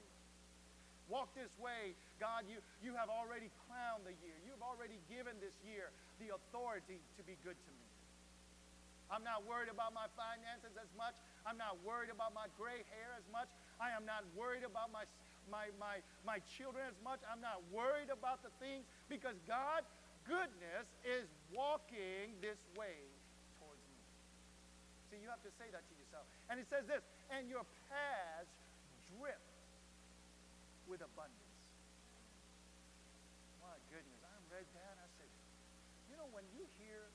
Walk 1.09 1.33
this 1.33 1.49
way, 1.57 1.97
God. 2.21 2.45
You, 2.45 2.61
you 2.85 2.93
have 2.93 3.09
already 3.09 3.49
crowned 3.65 4.05
the 4.05 4.13
year. 4.21 4.37
You've 4.45 4.61
already 4.61 5.01
given 5.09 5.33
this 5.41 5.57
year 5.65 5.89
the 6.21 6.37
authority 6.37 7.01
to 7.17 7.21
be 7.25 7.33
good 7.41 7.57
to 7.57 7.71
me. 7.73 7.88
I'm 9.09 9.25
not 9.25 9.41
worried 9.41 9.73
about 9.73 9.93
my 9.97 10.05
finances 10.13 10.77
as 10.77 10.89
much. 10.93 11.17
I'm 11.41 11.57
not 11.57 11.81
worried 11.81 12.13
about 12.13 12.37
my 12.37 12.45
gray 12.53 12.85
hair 12.93 13.17
as 13.17 13.25
much. 13.33 13.49
I 13.81 13.89
am 13.89 14.05
not 14.05 14.21
worried 14.37 14.61
about 14.61 14.93
my, 14.93 15.09
my, 15.49 15.73
my, 15.81 16.05
my 16.21 16.37
children 16.45 16.85
as 16.85 16.97
much. 17.01 17.17
I'm 17.25 17.41
not 17.41 17.65
worried 17.73 18.13
about 18.13 18.45
the 18.45 18.53
things 18.61 18.85
because 19.09 19.33
God, 19.49 19.81
goodness 20.29 20.85
is 21.01 21.25
walking 21.49 22.37
this 22.37 22.61
way 22.77 23.01
towards 23.57 23.81
me. 23.89 23.97
See, 25.09 25.17
you 25.17 25.29
have 25.33 25.41
to 25.41 25.53
say 25.57 25.73
that 25.73 25.81
to 25.89 25.93
yourself. 25.97 26.29
And 26.53 26.61
it 26.61 26.69
says 26.69 26.85
this 26.85 27.01
and 27.33 27.49
your 27.49 27.65
paths 27.89 28.53
drip 29.17 29.41
with 30.85 31.01
abundance. 31.01 31.57
My 33.57 33.73
goodness, 33.89 34.21
I 34.21 34.37
read 34.53 34.69
that. 34.77 34.93
I 35.01 35.09
said, 35.17 35.29
you 36.09 36.17
know, 36.17 36.29
when 36.29 36.45
you 36.53 36.69
hear 36.77 37.09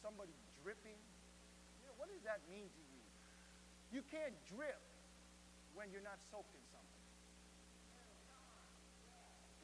somebody 0.00 0.32
dripping, 0.64 0.96
does 2.20 2.28
that 2.28 2.44
mean 2.52 2.68
to 2.68 2.82
you? 2.92 3.00
You 3.96 4.02
can't 4.12 4.36
drip 4.44 4.76
when 5.72 5.88
you're 5.88 6.04
not 6.04 6.20
soaking 6.28 6.60
something. 6.68 7.04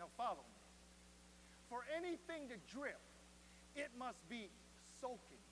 Now 0.00 0.08
follow 0.16 0.40
me. 0.40 0.56
For 1.68 1.84
anything 1.92 2.48
to 2.48 2.56
drip, 2.72 2.96
it 3.76 3.92
must 4.00 4.24
be 4.32 4.48
soaking. 5.04 5.44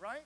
Right? 0.00 0.24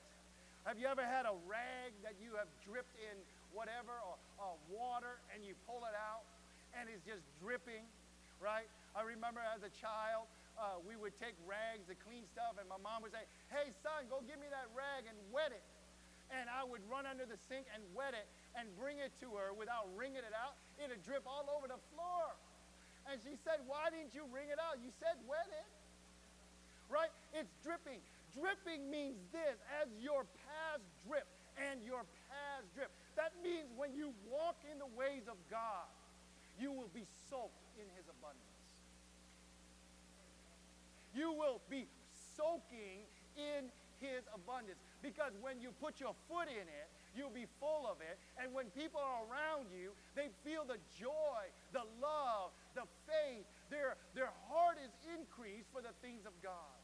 Have 0.63 0.79
you 0.79 0.87
ever 0.87 1.03
had 1.03 1.27
a 1.27 1.35
rag 1.51 1.91
that 2.07 2.15
you 2.23 2.39
have 2.39 2.47
dripped 2.63 2.95
in 3.03 3.19
whatever 3.51 3.99
or, 4.07 4.15
or 4.39 4.55
water 4.71 5.19
and 5.35 5.43
you 5.43 5.59
pull 5.67 5.83
it 5.83 5.99
out 5.99 6.23
and 6.79 6.87
it's 6.87 7.03
just 7.03 7.27
dripping? 7.43 7.83
Right? 8.39 8.71
I 8.95 9.03
remember 9.03 9.43
as 9.43 9.67
a 9.67 9.73
child, 9.75 10.31
uh, 10.57 10.79
we 10.83 10.95
would 10.95 11.15
take 11.19 11.35
rags 11.45 11.87
to 11.91 11.95
clean 11.99 12.25
stuff, 12.31 12.59
and 12.59 12.67
my 12.71 12.79
mom 12.79 13.03
would 13.03 13.15
say, 13.15 13.27
Hey, 13.51 13.71
son, 13.83 14.07
go 14.11 14.23
give 14.25 14.39
me 14.39 14.49
that 14.51 14.71
rag 14.75 15.07
and 15.07 15.17
wet 15.35 15.51
it. 15.51 15.65
And 16.33 16.49
I 16.49 16.65
would 16.65 16.81
run 16.89 17.05
under 17.05 17.29
the 17.29 17.37
sink 17.37 17.69
and 17.71 17.85
wet 17.93 18.17
it 18.17 18.27
and 18.57 18.71
bring 18.81 18.99
it 18.99 19.13
to 19.21 19.37
her 19.37 19.53
without 19.53 19.87
wringing 19.93 20.25
it 20.25 20.35
out. 20.35 20.57
It'd 20.81 21.05
drip 21.05 21.23
all 21.29 21.47
over 21.53 21.69
the 21.69 21.79
floor. 21.93 22.27
And 23.11 23.21
she 23.21 23.37
said, 23.45 23.61
Why 23.69 23.93
didn't 23.93 24.17
you 24.17 24.25
wring 24.33 24.49
it 24.49 24.59
out? 24.59 24.81
You 24.81 24.91
said 25.03 25.21
wet 25.29 25.47
it. 25.51 25.69
Right? 26.89 27.13
It's 27.37 27.53
dripping. 27.61 28.01
Dripping 28.33 28.91
means 28.91 29.21
this 29.31 29.57
as 29.81 29.89
your 30.01 30.27
paths 30.49 30.89
drip 31.07 31.29
and 31.61 31.83
your 31.85 32.03
paths 32.31 32.69
drip. 32.75 32.91
That 33.15 33.31
means 33.43 33.71
when 33.77 33.95
you 33.95 34.11
walk 34.27 34.59
in 34.67 34.79
the 34.79 34.91
ways 34.99 35.31
of 35.31 35.39
God, 35.51 35.87
you 36.59 36.73
will 36.73 36.91
be 36.91 37.07
soaked 37.31 37.63
in 37.79 37.87
his 37.95 38.07
abundance. 38.11 38.64
You 41.15 41.33
will 41.33 41.63
be 41.71 41.87
soaking 42.37 43.07
in 43.39 43.71
his 44.03 44.27
abundance. 44.35 44.83
Because 45.01 45.33
when 45.41 45.63
you 45.63 45.71
put 45.81 46.03
your 46.03 46.15
foot 46.29 46.51
in 46.51 46.67
it, 46.67 46.89
you'll 47.15 47.33
be 47.33 47.47
full 47.63 47.87
of 47.87 48.03
it. 48.03 48.19
And 48.37 48.51
when 48.51 48.69
people 48.75 48.99
are 48.99 49.23
around 49.31 49.71
you, 49.71 49.95
they 50.19 50.29
feel 50.43 50.67
the 50.67 50.83
joy, 50.99 51.47
the 51.71 51.87
love, 52.03 52.51
the 52.75 52.85
faith. 53.07 53.47
Their, 53.71 53.97
their 54.19 54.35
heart 54.51 54.83
is 54.83 54.91
increased 55.15 55.71
for 55.71 55.81
the 55.81 55.95
things 56.03 56.27
of 56.27 56.35
God. 56.43 56.79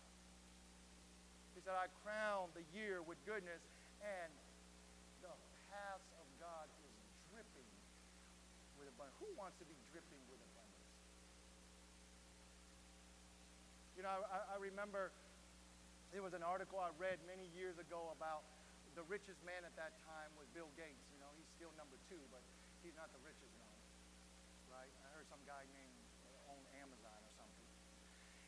He 1.55 1.61
said, 1.61 1.75
I 1.75 1.91
crown 2.07 2.49
the 2.55 2.65
year 2.73 3.03
with 3.03 3.19
goodness, 3.27 3.61
and 4.01 4.31
the 5.21 5.35
paths 5.69 6.11
of 6.17 6.27
God 6.41 6.67
is 6.87 6.95
dripping 7.35 7.69
with 8.79 8.89
abundance. 8.89 9.19
Who 9.21 9.29
wants 9.37 9.59
to 9.59 9.67
be 9.67 9.77
dripping 9.93 10.23
with 10.31 10.39
abundance? 10.39 10.50
You 14.01 14.09
know, 14.09 14.25
I, 14.33 14.57
I 14.57 14.57
remember 14.57 15.13
there 16.09 16.25
was 16.25 16.33
an 16.33 16.41
article 16.41 16.81
I 16.81 16.89
read 16.97 17.21
many 17.29 17.53
years 17.53 17.77
ago 17.77 18.09
about 18.17 18.49
the 18.97 19.05
richest 19.05 19.37
man 19.45 19.61
at 19.61 19.77
that 19.77 19.93
time 20.09 20.33
was 20.41 20.49
Bill 20.57 20.73
Gates. 20.73 21.05
You 21.13 21.21
know, 21.21 21.29
he's 21.37 21.45
still 21.53 21.69
number 21.77 22.01
two, 22.09 22.17
but 22.33 22.41
he's 22.81 22.97
not 22.97 23.13
the 23.13 23.21
richest 23.21 23.53
one, 23.61 23.77
right? 24.73 24.89
I 25.05 25.09
heard 25.13 25.29
some 25.29 25.45
guy 25.45 25.69
named 25.77 26.01
uh, 26.25 26.49
owned 26.49 26.65
Amazon 26.81 27.13
or 27.13 27.33
something, 27.37 27.69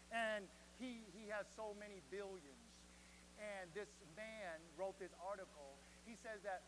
and 0.09 0.49
he 0.81 1.05
he 1.13 1.29
has 1.29 1.45
so 1.53 1.77
many 1.77 2.01
billions. 2.09 2.65
And 3.37 3.69
this 3.77 3.93
man 4.17 4.57
wrote 4.81 4.97
this 4.97 5.13
article. 5.21 5.77
He 6.09 6.17
says 6.17 6.41
that 6.49 6.65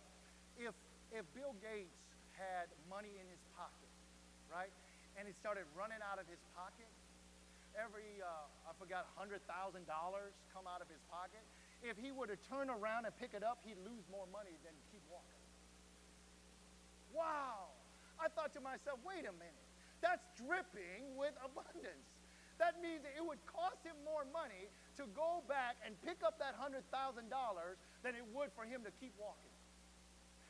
if 0.60 0.76
if 1.08 1.24
Bill 1.32 1.56
Gates 1.64 2.04
had 2.36 2.68
money 2.92 3.16
in 3.16 3.24
his 3.32 3.40
pocket, 3.56 3.88
right, 4.52 4.76
and 5.16 5.24
it 5.24 5.32
started 5.40 5.64
running 5.72 6.04
out 6.04 6.20
of 6.20 6.28
his 6.28 6.44
pocket, 6.52 6.92
every, 7.78 8.22
uh, 8.22 8.70
I 8.70 8.72
forgot, 8.78 9.10
$100,000 9.18 9.38
come 9.46 10.66
out 10.66 10.80
of 10.80 10.88
his 10.88 11.02
pocket, 11.10 11.42
if 11.82 12.00
he 12.00 12.10
were 12.10 12.26
to 12.26 12.38
turn 12.48 12.72
around 12.72 13.04
and 13.04 13.12
pick 13.20 13.36
it 13.36 13.44
up, 13.44 13.60
he'd 13.66 13.78
lose 13.84 14.06
more 14.08 14.24
money 14.32 14.56
than 14.64 14.72
keep 14.88 15.04
walking. 15.12 15.44
Wow. 17.12 17.74
I 18.16 18.32
thought 18.32 18.54
to 18.56 18.62
myself, 18.62 18.98
wait 19.04 19.28
a 19.28 19.34
minute. 19.36 19.68
That's 20.00 20.24
dripping 20.36 21.16
with 21.16 21.34
abundance. 21.40 22.08
That 22.62 22.78
means 22.78 23.02
that 23.02 23.18
it 23.18 23.24
would 23.24 23.42
cost 23.50 23.82
him 23.82 23.98
more 24.06 24.22
money 24.30 24.70
to 24.96 25.10
go 25.12 25.42
back 25.50 25.74
and 25.82 25.98
pick 26.06 26.22
up 26.22 26.38
that 26.38 26.54
$100,000 26.54 26.86
than 28.02 28.12
it 28.14 28.26
would 28.30 28.54
for 28.54 28.62
him 28.62 28.86
to 28.86 28.92
keep 29.02 29.12
walking. 29.18 29.50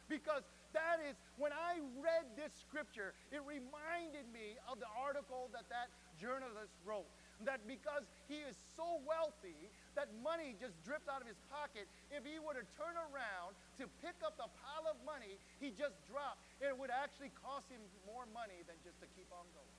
Because 0.05 0.45
that 0.77 1.01
is, 1.01 1.17
when 1.41 1.55
I 1.55 1.81
read 1.97 2.29
this 2.37 2.53
scripture, 2.61 3.17
it 3.33 3.41
reminded 3.47 4.29
me 4.35 4.61
of 4.69 4.83
the 4.83 4.91
article 4.93 5.49
that 5.57 5.65
that 5.73 5.89
journalist 6.25 6.73
wrote. 6.89 7.05
That 7.45 7.61
because 7.69 8.09
he 8.25 8.41
is 8.49 8.57
so 8.73 9.05
wealthy, 9.05 9.69
that 10.01 10.09
money 10.25 10.57
just 10.57 10.73
drips 10.81 11.05
out 11.13 11.21
of 11.21 11.29
his 11.29 11.37
pocket. 11.53 11.85
If 12.09 12.25
he 12.25 12.41
were 12.41 12.57
to 12.57 12.65
turn 12.81 12.97
around 12.97 13.53
to 13.77 13.85
pick 14.01 14.17
up 14.25 14.41
the 14.41 14.49
pile 14.65 14.89
of 14.89 14.97
money 15.05 15.37
he 15.61 15.69
just 15.77 16.01
dropped, 16.09 16.41
it 16.65 16.73
would 16.73 16.95
actually 16.95 17.35
cost 17.37 17.69
him 17.69 17.85
more 18.09 18.25
money 18.33 18.65
than 18.65 18.81
just 18.81 18.97
to 19.05 19.07
keep 19.13 19.29
on 19.29 19.45
going. 19.53 19.77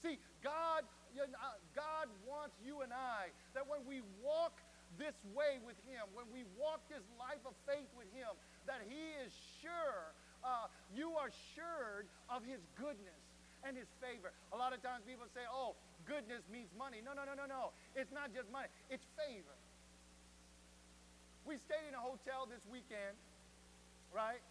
See, 0.00 0.16
God, 0.42 0.82
God 1.76 2.06
wants 2.26 2.56
you 2.64 2.82
and 2.82 2.90
I 2.90 3.30
that 3.54 3.68
when 3.68 3.84
we 3.86 4.02
walk 4.18 4.58
this 4.98 5.14
way 5.32 5.62
with 5.64 5.78
Him, 5.88 6.04
when 6.12 6.26
we 6.34 6.44
walk 6.58 6.82
this 6.90 7.04
life 7.16 7.40
of 7.46 7.54
faith 7.64 7.88
with 7.96 8.10
Him, 8.12 8.28
that 8.66 8.82
He 8.88 9.14
is 9.22 9.32
sure, 9.62 10.12
uh, 10.42 10.66
you 10.90 11.14
are 11.16 11.30
assured 11.30 12.10
of 12.28 12.44
His 12.44 12.60
goodness 12.76 13.22
and 13.62 13.78
his 13.78 13.88
favor. 14.02 14.34
A 14.52 14.58
lot 14.58 14.74
of 14.74 14.82
times 14.82 15.06
people 15.06 15.26
say, 15.30 15.46
oh, 15.46 15.78
goodness 16.06 16.42
means 16.50 16.70
money. 16.74 16.98
No, 17.02 17.14
no, 17.14 17.22
no, 17.22 17.34
no, 17.34 17.46
no. 17.46 17.74
It's 17.94 18.10
not 18.10 18.34
just 18.34 18.50
money, 18.50 18.68
it's 18.90 19.06
favor. 19.14 19.56
We 21.42 21.58
stayed 21.58 21.90
in 21.90 21.94
a 21.98 22.02
hotel 22.02 22.46
this 22.46 22.62
weekend, 22.70 23.18
right? 24.14 24.42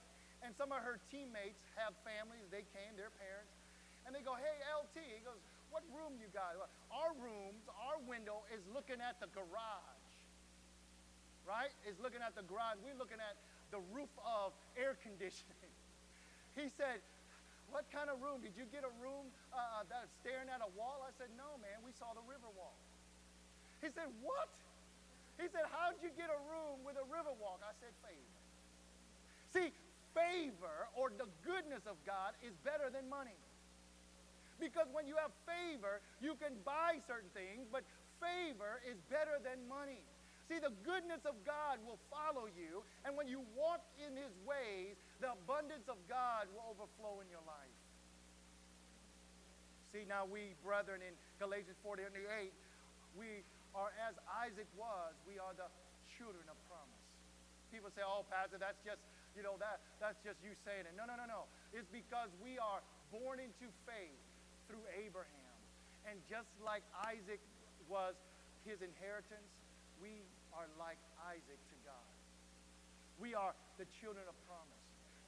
And 0.44 0.51
some 0.58 0.75
of 0.75 0.84
her 0.84 1.00
teammates 1.08 1.62
have 1.80 1.96
families. 2.03 2.44
They 2.51 2.68
came, 2.75 3.00
their 3.00 3.13
parents. 3.15 3.53
And 4.03 4.12
they 4.12 4.25
go, 4.25 4.36
hey, 4.36 4.58
LT. 4.68 4.98
He 5.00 5.24
goes, 5.24 5.39
what 5.72 5.88
room 5.96 6.20
you 6.20 6.27
got? 6.36 6.60
Our 6.91 7.15
rooms, 7.15 7.63
our 7.80 7.96
window 8.03 8.44
is 8.51 8.60
looking 8.75 9.00
at 9.00 9.24
the 9.24 9.32
garage, 9.32 10.12
right? 11.48 11.72
Is 11.88 11.96
looking 12.03 12.20
at 12.20 12.36
the 12.36 12.44
garage. 12.44 12.75
We're 12.84 13.00
looking 13.00 13.24
at 13.24 13.39
the 13.72 13.80
roof 13.96 14.12
of 14.20 14.51
air 14.75 15.00
conditioning. 15.00 15.72
He 16.51 16.68
said, 16.68 17.00
what 17.72 17.88
kind 17.90 18.12
of 18.12 18.20
room? 18.20 18.44
Did 18.44 18.60
you 18.60 18.68
get 18.68 18.84
a 18.84 18.94
room 19.00 19.32
uh, 19.56 19.88
that's 19.88 20.12
staring 20.20 20.51
at 20.51 20.60
a 20.60 20.72
wall? 20.75 21.01
I 21.08 21.16
said, 21.16 21.32
No, 21.40 21.56
man, 21.63 21.80
we 21.82 21.96
saw 21.96 22.12
the 22.12 22.24
river 22.28 22.51
walk. 22.54 22.78
He 23.80 23.90
said, 23.96 24.12
What? 24.22 24.51
He 25.40 25.48
said, 25.50 25.66
How'd 25.72 25.98
you 26.04 26.12
get 26.13 26.30
a 26.30 26.40
room 26.51 26.84
with 26.84 27.00
a 27.00 27.08
river 27.08 27.32
walk? 27.40 27.63
I 27.63 27.74
said, 27.80 27.96
Favor. 28.04 28.40
See, 29.56 29.72
favor 30.12 30.92
or 30.96 31.12
the 31.16 31.28
goodness 31.48 31.88
of 31.88 31.96
God 32.04 32.36
is 32.44 32.51
better 32.68 32.92
than 32.92 33.08
money. 33.08 33.40
Because 34.60 34.86
when 34.94 35.10
you 35.10 35.18
have 35.18 35.34
favor, 35.48 36.04
you 36.22 36.38
can 36.38 36.54
buy 36.62 37.01
certain 37.10 37.32
things, 37.34 37.66
but 37.72 37.82
favor 38.22 38.78
is 38.86 39.00
better 39.10 39.42
than 39.42 39.66
money. 39.66 40.06
See, 40.51 40.60
the 40.60 40.75
goodness 40.84 41.24
of 41.24 41.39
God 41.48 41.79
will 41.88 41.96
follow 42.12 42.51
you, 42.51 42.84
and 43.08 43.15
when 43.15 43.31
you 43.31 43.39
walk 43.55 43.79
in 43.96 44.20
his 44.20 44.36
ways, 44.43 45.00
the 45.24 45.31
abundance 45.31 45.88
of 45.88 45.96
God 46.12 46.51
will 46.51 46.75
overflow 46.75 47.24
in 47.24 47.31
your 47.31 47.39
life. 47.48 47.79
See, 49.96 50.03
now 50.03 50.27
we, 50.27 50.51
brethren, 50.60 51.00
in 51.00 51.15
Galatians 51.39 51.79
4 51.79 52.03
8, 52.03 52.51
we 53.15 53.48
are 53.72 53.96
as 54.03 54.20
Isaac 54.43 54.67
was, 54.75 55.15
we 55.24 55.39
are 55.39 55.55
the 55.55 55.72
children 56.20 56.43
of 56.51 56.60
promise. 56.67 57.08
People 57.72 57.88
say, 57.96 58.03
oh, 58.03 58.27
Pastor, 58.27 58.60
that's 58.60 58.84
just, 58.84 59.00
you 59.39 59.48
know, 59.48 59.55
that, 59.63 59.79
that's 60.03 60.20
just 60.20 60.36
you 60.43 60.51
saying 60.67 60.84
it. 60.84 60.91
No, 61.00 61.08
no, 61.08 61.15
no, 61.15 61.24
no. 61.31 61.48
It's 61.72 61.88
because 61.96 62.27
we 62.43 62.60
are 62.60 62.84
born 63.08 63.39
into 63.39 63.72
faith 63.88 64.20
through 64.67 64.84
Abraham. 65.00 65.55
And 66.03 66.20
just 66.27 66.51
like 66.60 66.84
Isaac 67.08 67.39
was 67.88 68.20
his 68.67 68.84
inheritance, 68.84 69.48
we 70.03 70.27
are 70.55 70.67
like 70.79 71.00
Isaac 71.27 71.60
to 71.60 71.77
God. 71.86 72.10
We 73.20 73.36
are 73.38 73.53
the 73.77 73.86
children 74.01 74.25
of 74.25 74.36
promise. 74.50 74.81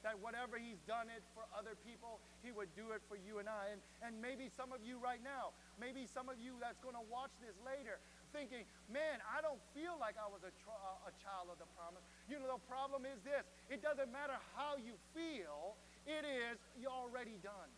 That 0.04 0.20
whatever 0.20 0.60
he's 0.60 0.76
done 0.84 1.08
it 1.08 1.24
for 1.32 1.48
other 1.56 1.72
people, 1.80 2.20
he 2.44 2.52
would 2.52 2.68
do 2.76 2.92
it 2.92 3.00
for 3.08 3.16
you 3.16 3.40
and 3.40 3.48
I. 3.48 3.72
And, 3.72 3.80
and 4.04 4.12
maybe 4.20 4.52
some 4.52 4.68
of 4.68 4.84
you 4.84 5.00
right 5.00 5.22
now, 5.24 5.56
maybe 5.80 6.04
some 6.04 6.28
of 6.28 6.36
you 6.36 6.60
that's 6.60 6.76
going 6.84 6.92
to 6.92 7.06
watch 7.08 7.32
this 7.40 7.56
later, 7.64 7.96
thinking, 8.36 8.68
man, 8.92 9.24
I 9.24 9.40
don't 9.40 9.62
feel 9.72 9.96
like 9.96 10.20
I 10.20 10.28
was 10.28 10.44
a, 10.44 10.52
tr- 10.60 10.84
a 11.08 11.12
child 11.24 11.48
of 11.48 11.56
the 11.56 11.70
promise. 11.72 12.04
You 12.28 12.36
know, 12.36 12.52
the 12.52 12.64
problem 12.68 13.08
is 13.08 13.16
this 13.24 13.48
it 13.72 13.80
doesn't 13.80 14.12
matter 14.12 14.36
how 14.52 14.76
you 14.76 14.92
feel, 15.16 15.78
it 16.04 16.28
is 16.28 16.60
you're 16.76 16.92
already 16.92 17.40
done. 17.40 17.70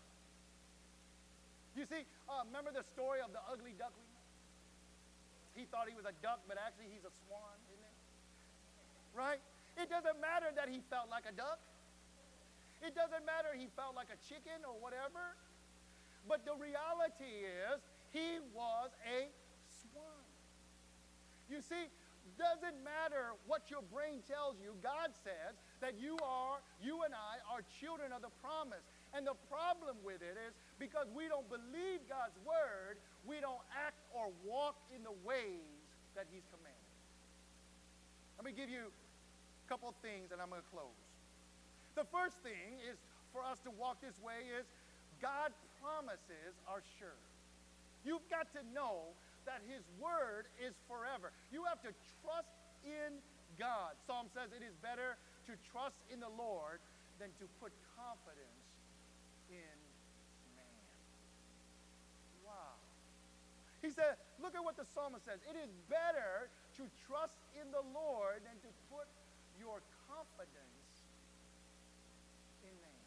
You 1.76 1.84
see, 1.84 2.08
uh, 2.26 2.42
remember 2.48 2.72
the 2.72 2.82
story 2.96 3.20
of 3.20 3.36
the 3.36 3.42
ugly 3.46 3.76
duckling? 3.76 4.15
He 5.56 5.64
thought 5.64 5.88
he 5.88 5.96
was 5.96 6.04
a 6.04 6.14
duck, 6.20 6.44
but 6.44 6.60
actually 6.60 6.92
he's 6.92 7.08
a 7.08 7.14
swan, 7.24 7.56
isn't 7.72 7.80
it? 7.80 7.96
Right? 9.16 9.40
It 9.80 9.88
doesn't 9.88 10.20
matter 10.20 10.52
that 10.52 10.68
he 10.68 10.84
felt 10.92 11.08
like 11.08 11.24
a 11.24 11.32
duck. 11.32 11.58
It 12.84 12.92
doesn't 12.92 13.24
matter 13.24 13.56
he 13.56 13.72
felt 13.72 13.96
like 13.96 14.12
a 14.12 14.20
chicken 14.20 14.62
or 14.68 14.76
whatever. 14.76 15.34
But 16.28 16.44
the 16.44 16.52
reality 16.52 17.48
is, 17.48 17.80
he 18.12 18.38
was 18.52 18.92
a 19.08 19.32
swan. 19.80 20.24
You 21.48 21.64
see, 21.64 21.88
doesn't 22.36 22.76
matter 22.84 23.32
what 23.46 23.70
your 23.70 23.82
brain 23.88 24.20
tells 24.28 24.60
you. 24.60 24.76
God 24.82 25.16
says 25.24 25.56
that 25.80 25.96
you 25.96 26.16
are, 26.20 26.60
you 26.82 27.02
and 27.02 27.14
I 27.14 27.40
are 27.48 27.64
children 27.80 28.12
of 28.12 28.20
the 28.20 28.32
promise. 28.44 28.84
And 29.16 29.24
the 29.24 29.38
problem 29.48 29.96
with 30.04 30.20
it 30.20 30.36
is 30.36 30.52
because 30.76 31.08
we 31.16 31.24
don't 31.24 31.48
believe 31.48 32.04
God's 32.04 32.36
word, 32.44 33.00
we 33.24 33.40
don't 33.40 33.64
act 33.72 33.96
or 34.12 34.28
walk 34.44 34.76
in 34.92 35.00
the 35.00 35.16
ways 35.24 35.80
that 36.12 36.28
He's 36.28 36.44
commanded. 36.52 36.76
Let 38.36 38.44
me 38.44 38.52
give 38.52 38.68
you 38.68 38.92
a 38.92 39.66
couple 39.72 39.88
things 40.04 40.36
and 40.36 40.44
I'm 40.44 40.52
going 40.52 40.60
to 40.60 40.68
close. 40.68 41.00
The 41.96 42.04
first 42.12 42.36
thing 42.44 42.76
is 42.84 43.00
for 43.32 43.40
us 43.40 43.56
to 43.64 43.72
walk 43.72 44.04
this 44.04 44.20
way 44.20 44.52
is 44.52 44.68
God 45.16 45.56
promises 45.80 46.52
are 46.68 46.84
sure. 47.00 47.16
You've 48.04 48.28
got 48.28 48.52
to 48.52 48.60
know 48.76 49.16
that 49.48 49.64
his 49.64 49.80
word 49.96 50.44
is 50.60 50.76
forever. 50.84 51.32
You 51.48 51.64
have 51.64 51.80
to 51.88 51.92
trust 52.20 52.52
in 52.84 53.16
God. 53.56 53.96
Psalm 54.04 54.28
says 54.36 54.52
it 54.52 54.60
is 54.60 54.76
better 54.84 55.16
to 55.48 55.56
trust 55.72 55.96
in 56.12 56.20
the 56.20 56.28
Lord 56.36 56.84
than 57.16 57.32
to 57.40 57.48
put 57.62 57.72
confidence 57.96 58.66
in 59.48 59.76
man. 60.54 60.84
Wow. 62.44 62.76
He 63.86 63.94
said, 63.94 64.18
look 64.42 64.58
at 64.58 64.66
what 64.66 64.74
the 64.74 64.82
psalmist 64.98 65.22
says. 65.22 65.38
It 65.46 65.54
is 65.54 65.70
better 65.86 66.50
to 66.74 66.90
trust 67.06 67.38
in 67.54 67.70
the 67.70 67.86
Lord 67.94 68.42
than 68.42 68.58
to 68.66 68.70
put 68.90 69.06
your 69.62 69.78
confidence 70.10 70.90
in 72.66 72.74
man. 72.82 73.02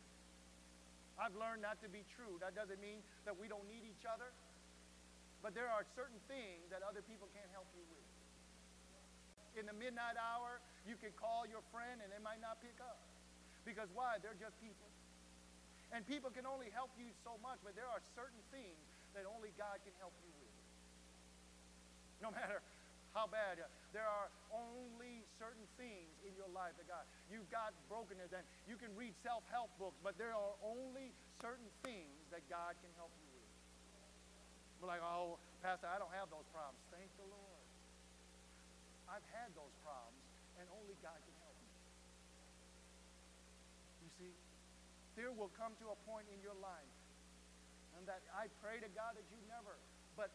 I've 1.20 1.36
learned 1.36 1.68
that 1.68 1.84
to 1.84 1.92
be 1.92 2.08
true. 2.16 2.40
That 2.40 2.56
doesn't 2.56 2.80
mean 2.80 3.04
that 3.28 3.36
we 3.36 3.52
don't 3.52 3.68
need 3.68 3.84
each 3.84 4.08
other. 4.08 4.32
But 5.44 5.52
there 5.52 5.68
are 5.68 5.84
certain 6.00 6.24
things 6.32 6.72
that 6.72 6.80
other 6.80 7.04
people 7.04 7.28
can't 7.36 7.52
help 7.52 7.68
you 7.76 7.84
with. 7.92 8.08
In 9.60 9.68
the 9.68 9.76
midnight 9.76 10.16
hour, 10.16 10.64
you 10.88 10.96
can 10.96 11.12
call 11.20 11.44
your 11.44 11.64
friend 11.76 12.00
and 12.00 12.08
they 12.08 12.24
might 12.24 12.40
not 12.40 12.64
pick 12.64 12.80
up. 12.80 13.04
Because 13.68 13.92
why? 13.92 14.16
They're 14.24 14.40
just 14.40 14.56
people. 14.64 14.88
And 15.92 16.08
people 16.08 16.32
can 16.32 16.48
only 16.48 16.72
help 16.72 16.96
you 16.96 17.12
so 17.28 17.36
much, 17.44 17.60
but 17.68 17.76
there 17.76 17.92
are 17.92 18.00
certain 18.16 18.40
things 18.48 18.80
that 19.12 19.28
only 19.28 19.52
God 19.60 19.84
can 19.84 19.92
help 20.00 20.16
you 20.24 20.32
with. 20.40 20.49
No 22.26 22.36
matter 22.36 22.60
how 23.14 23.26
bad. 23.26 23.58
Uh, 23.58 23.68
there 23.96 24.06
are 24.06 24.30
only 24.54 25.26
certain 25.42 25.66
things 25.80 26.14
in 26.22 26.34
your 26.38 26.50
life 26.54 26.78
that 26.78 26.86
God, 26.86 27.08
you've 27.32 27.50
got 27.50 27.74
brokenness 27.90 28.30
and 28.36 28.46
you 28.70 28.78
can 28.78 28.94
read 28.94 29.18
self-help 29.26 29.74
books, 29.82 29.98
but 30.06 30.14
there 30.22 30.36
are 30.36 30.56
only 30.62 31.10
certain 31.42 31.70
things 31.82 32.22
that 32.30 32.46
God 32.52 32.78
can 32.84 32.92
help 33.00 33.10
you 33.18 33.28
with. 33.34 33.50
we're 34.84 34.92
like, 34.92 35.02
oh, 35.02 35.42
Pastor, 35.66 35.90
I 35.90 35.98
don't 35.98 36.14
have 36.14 36.30
those 36.30 36.46
problems. 36.54 36.80
Thank 36.94 37.10
the 37.18 37.28
Lord. 37.28 37.64
I've 39.10 39.26
had 39.34 39.50
those 39.58 39.74
problems, 39.82 40.22
and 40.62 40.70
only 40.70 40.94
God 41.02 41.18
can 41.18 41.36
help 41.42 41.58
me. 41.58 41.70
You 44.06 44.10
see, 44.22 44.34
there 45.18 45.34
will 45.34 45.50
come 45.58 45.74
to 45.82 45.90
a 45.90 45.98
point 46.06 46.30
in 46.30 46.40
your 46.46 46.56
life, 46.62 46.94
and 47.98 48.06
that 48.06 48.22
I 48.38 48.54
pray 48.62 48.78
to 48.78 48.90
God 48.94 49.18
that 49.18 49.26
you 49.34 49.42
never, 49.50 49.74
but 50.14 50.30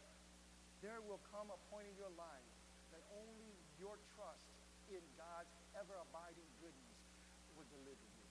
there 0.84 1.00
will 1.00 1.24
come 1.32 1.48
a 1.48 1.56
point 1.72 1.88
in 1.88 1.96
your 1.96 2.12
life 2.12 2.52
that 2.92 3.00
only 3.16 3.56
your 3.80 3.96
trust 4.12 4.52
in 4.92 5.00
God's 5.16 5.48
ever 5.80 5.96
abiding 5.96 6.44
goodness 6.60 7.00
will 7.56 7.64
deliver 7.72 8.04
you. 8.04 8.28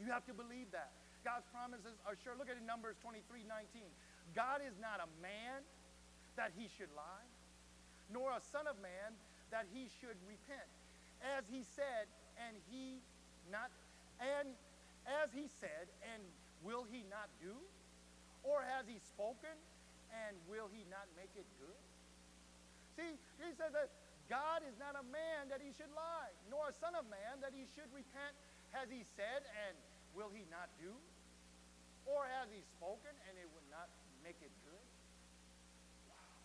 You 0.00 0.08
have 0.08 0.24
to 0.32 0.34
believe 0.34 0.72
that. 0.72 0.96
God's 1.28 1.44
promises 1.52 2.00
are 2.08 2.16
sure. 2.24 2.32
Look 2.40 2.48
at 2.48 2.56
Numbers 2.64 2.96
23 3.04 3.44
19. 3.44 3.84
God 4.32 4.64
is 4.64 4.72
not 4.80 5.04
a 5.04 5.10
man 5.20 5.60
that 6.40 6.56
he 6.56 6.72
should 6.72 6.88
lie, 6.96 7.28
nor 8.08 8.32
a 8.32 8.40
son 8.40 8.64
of 8.64 8.80
man 8.80 9.12
that 9.52 9.68
he 9.68 9.92
should 10.00 10.16
repent. 10.24 10.64
As 11.20 11.44
he 11.52 11.66
said, 11.68 12.08
and 12.40 12.56
he 12.72 13.04
not, 13.52 13.68
and 14.22 14.56
as 15.04 15.34
he 15.36 15.52
said, 15.60 15.92
and 16.14 16.22
will 16.64 16.88
he 16.88 17.04
not 17.12 17.28
do? 17.42 17.52
Or 18.46 18.62
has 18.62 18.86
he 18.88 19.02
spoken, 19.02 19.52
and 20.12 20.36
will 20.48 20.68
he 20.72 20.84
not 20.88 21.06
make 21.14 21.32
it 21.36 21.46
good? 21.60 21.82
See, 22.98 23.14
he 23.38 23.50
says 23.54 23.72
that 23.72 23.94
God 24.28 24.60
is 24.66 24.76
not 24.76 24.92
a 24.98 25.04
man 25.08 25.48
that 25.48 25.64
he 25.64 25.72
should 25.72 25.90
lie, 25.96 26.32
nor 26.52 26.68
a 26.68 26.74
son 26.76 26.92
of 26.98 27.08
man 27.08 27.40
that 27.40 27.56
he 27.56 27.64
should 27.72 27.88
repent. 27.94 28.36
Has 28.76 28.92
he 28.92 29.00
said, 29.16 29.48
and 29.68 29.72
will 30.12 30.28
he 30.28 30.44
not 30.52 30.68
do? 30.76 30.92
Or 32.04 32.28
has 32.28 32.52
he 32.52 32.60
spoken, 32.76 33.12
and 33.28 33.34
it 33.40 33.48
would 33.56 33.64
not 33.72 33.88
make 34.20 34.36
it 34.44 34.52
good? 34.64 34.86
Wow. 36.12 36.36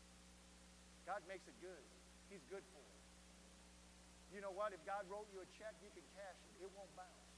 God 1.03 1.21
makes 1.27 1.43
it 1.47 1.55
good. 1.59 1.83
He's 2.31 2.43
good 2.47 2.63
for 2.71 2.79
it. 2.79 3.01
You 4.31 4.41
know 4.41 4.55
what? 4.55 4.71
If 4.71 4.81
God 4.87 5.05
wrote 5.11 5.27
you 5.29 5.43
a 5.43 5.49
check, 5.59 5.75
you 5.83 5.91
can 5.93 6.07
cash 6.17 6.39
it. 6.41 6.53
It 6.63 6.71
won't 6.73 6.89
bounce. 6.97 7.29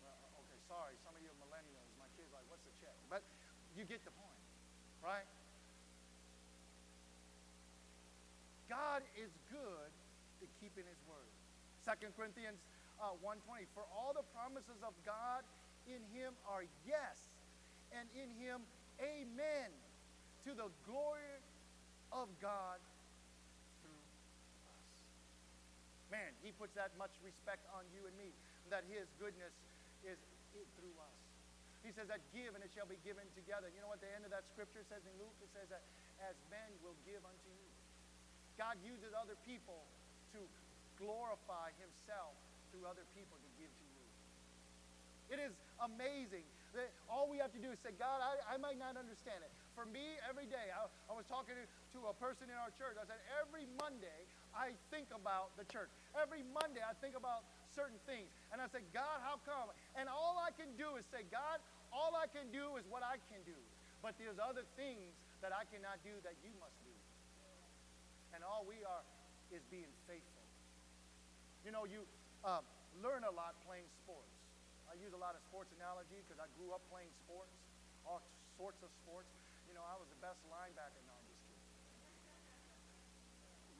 Uh, 0.00 0.40
okay, 0.40 0.58
sorry. 0.64 0.96
Some 1.04 1.12
of 1.12 1.20
you 1.20 1.28
millennials. 1.36 1.90
My 2.00 2.08
kids 2.16 2.32
like, 2.32 2.46
what's 2.48 2.64
a 2.64 2.74
check? 2.80 2.96
But 3.12 3.26
you 3.78 3.86
get 3.86 4.02
the 4.02 4.10
point, 4.18 4.42
right? 5.06 5.26
God 8.66 9.06
is 9.14 9.30
good 9.54 9.90
to 10.42 10.44
keep 10.58 10.74
in 10.74 10.82
his 10.82 10.98
word. 11.06 11.30
2 11.86 12.10
Corinthians 12.18 12.58
uh, 12.98 13.14
1.20, 13.22 13.70
for 13.72 13.86
all 13.94 14.10
the 14.10 14.26
promises 14.34 14.82
of 14.82 14.92
God 15.06 15.46
in 15.86 16.02
him 16.10 16.34
are 16.50 16.66
yes 16.82 17.16
and 17.94 18.04
in 18.18 18.28
him, 18.36 18.66
amen, 18.98 19.70
to 20.44 20.52
the 20.52 20.68
glory 20.84 21.38
of 22.10 22.28
God 22.42 22.82
through 23.80 24.02
us. 24.74 24.98
Man, 26.10 26.34
he 26.42 26.50
puts 26.50 26.74
that 26.74 26.92
much 26.98 27.14
respect 27.22 27.62
on 27.72 27.86
you 27.94 28.04
and 28.10 28.14
me, 28.18 28.34
that 28.68 28.84
his 28.90 29.06
goodness 29.22 29.54
is 30.04 30.18
through 30.76 30.98
us. 30.98 31.17
He 31.88 31.96
says 31.96 32.12
that 32.12 32.20
give 32.36 32.52
and 32.52 32.60
it 32.60 32.68
shall 32.76 32.84
be 32.84 33.00
given 33.00 33.24
together. 33.32 33.72
You 33.72 33.80
know 33.80 33.88
what 33.88 34.04
the 34.04 34.12
end 34.12 34.28
of 34.28 34.32
that 34.36 34.44
scripture 34.52 34.84
says 34.92 35.00
in 35.08 35.14
Luke? 35.16 35.32
It 35.40 35.48
says 35.56 35.72
that 35.72 35.80
as 36.20 36.36
men 36.52 36.68
will 36.84 36.92
give 37.08 37.24
unto 37.24 37.48
you. 37.48 37.68
God 38.60 38.76
uses 38.84 39.16
other 39.16 39.40
people 39.48 39.88
to 40.36 40.44
glorify 41.00 41.72
himself 41.80 42.36
through 42.68 42.84
other 42.84 43.08
people 43.16 43.40
to 43.40 43.50
give 43.56 43.72
to 43.72 43.86
you. 43.88 44.04
It 45.32 45.40
is 45.40 45.56
amazing 45.80 46.44
that 46.76 46.92
all 47.08 47.24
we 47.24 47.40
have 47.40 47.56
to 47.56 47.62
do 47.62 47.72
is 47.72 47.80
say, 47.80 47.96
God, 47.96 48.20
I, 48.20 48.36
I 48.52 48.56
might 48.60 48.76
not 48.76 49.00
understand 49.00 49.40
it. 49.40 49.48
For 49.72 49.88
me, 49.88 50.20
every 50.28 50.44
day, 50.44 50.68
I, 50.68 50.92
I 51.08 51.16
was 51.16 51.24
talking 51.24 51.56
to, 51.56 51.64
to 51.96 52.12
a 52.12 52.14
person 52.20 52.52
in 52.52 52.56
our 52.60 52.68
church. 52.76 53.00
I 53.00 53.08
said, 53.08 53.20
every 53.40 53.64
Monday, 53.80 54.28
I 54.52 54.76
think 54.92 55.08
about 55.08 55.56
the 55.56 55.64
church. 55.72 55.88
Every 56.12 56.44
Monday, 56.52 56.84
I 56.84 56.92
think 57.00 57.16
about 57.16 57.48
certain 57.78 58.02
things. 58.10 58.26
And 58.50 58.58
I 58.58 58.66
said, 58.74 58.82
God, 58.90 59.22
how 59.22 59.38
come? 59.46 59.70
And 59.94 60.10
all 60.10 60.34
I 60.42 60.50
can 60.50 60.74
do 60.74 60.98
is 60.98 61.06
say, 61.14 61.22
God, 61.30 61.62
all 61.94 62.18
I 62.18 62.26
can 62.26 62.50
do 62.50 62.74
is 62.74 62.82
what 62.90 63.06
I 63.06 63.22
can 63.30 63.38
do. 63.46 63.54
But 64.02 64.18
there's 64.18 64.42
other 64.42 64.66
things 64.74 65.14
that 65.38 65.54
I 65.54 65.62
cannot 65.70 66.02
do 66.02 66.18
that 66.26 66.34
you 66.42 66.50
must 66.58 66.74
do. 66.82 66.94
And 68.34 68.42
all 68.42 68.66
we 68.66 68.82
are 68.82 69.06
is 69.54 69.62
being 69.70 69.88
faithful. 70.10 70.42
You 71.62 71.70
know, 71.70 71.86
you 71.86 72.02
uh, 72.42 72.66
learn 72.98 73.22
a 73.22 73.32
lot 73.32 73.54
playing 73.62 73.86
sports. 74.02 74.34
I 74.90 74.96
use 74.98 75.12
a 75.12 75.20
lot 75.20 75.36
of 75.36 75.42
sports 75.46 75.70
analogy 75.76 76.18
because 76.24 76.40
I 76.40 76.48
grew 76.56 76.72
up 76.72 76.82
playing 76.88 77.12
sports, 77.26 77.52
all 78.08 78.24
sorts 78.56 78.80
of 78.80 78.90
sports. 79.04 79.28
You 79.68 79.76
know, 79.76 79.84
I 79.84 79.94
was 80.00 80.08
the 80.08 80.20
best 80.24 80.40
linebacker. 80.48 80.96
No, 81.04 81.12
I'm 81.12 81.28
just 81.28 81.42
kidding. 81.44 81.68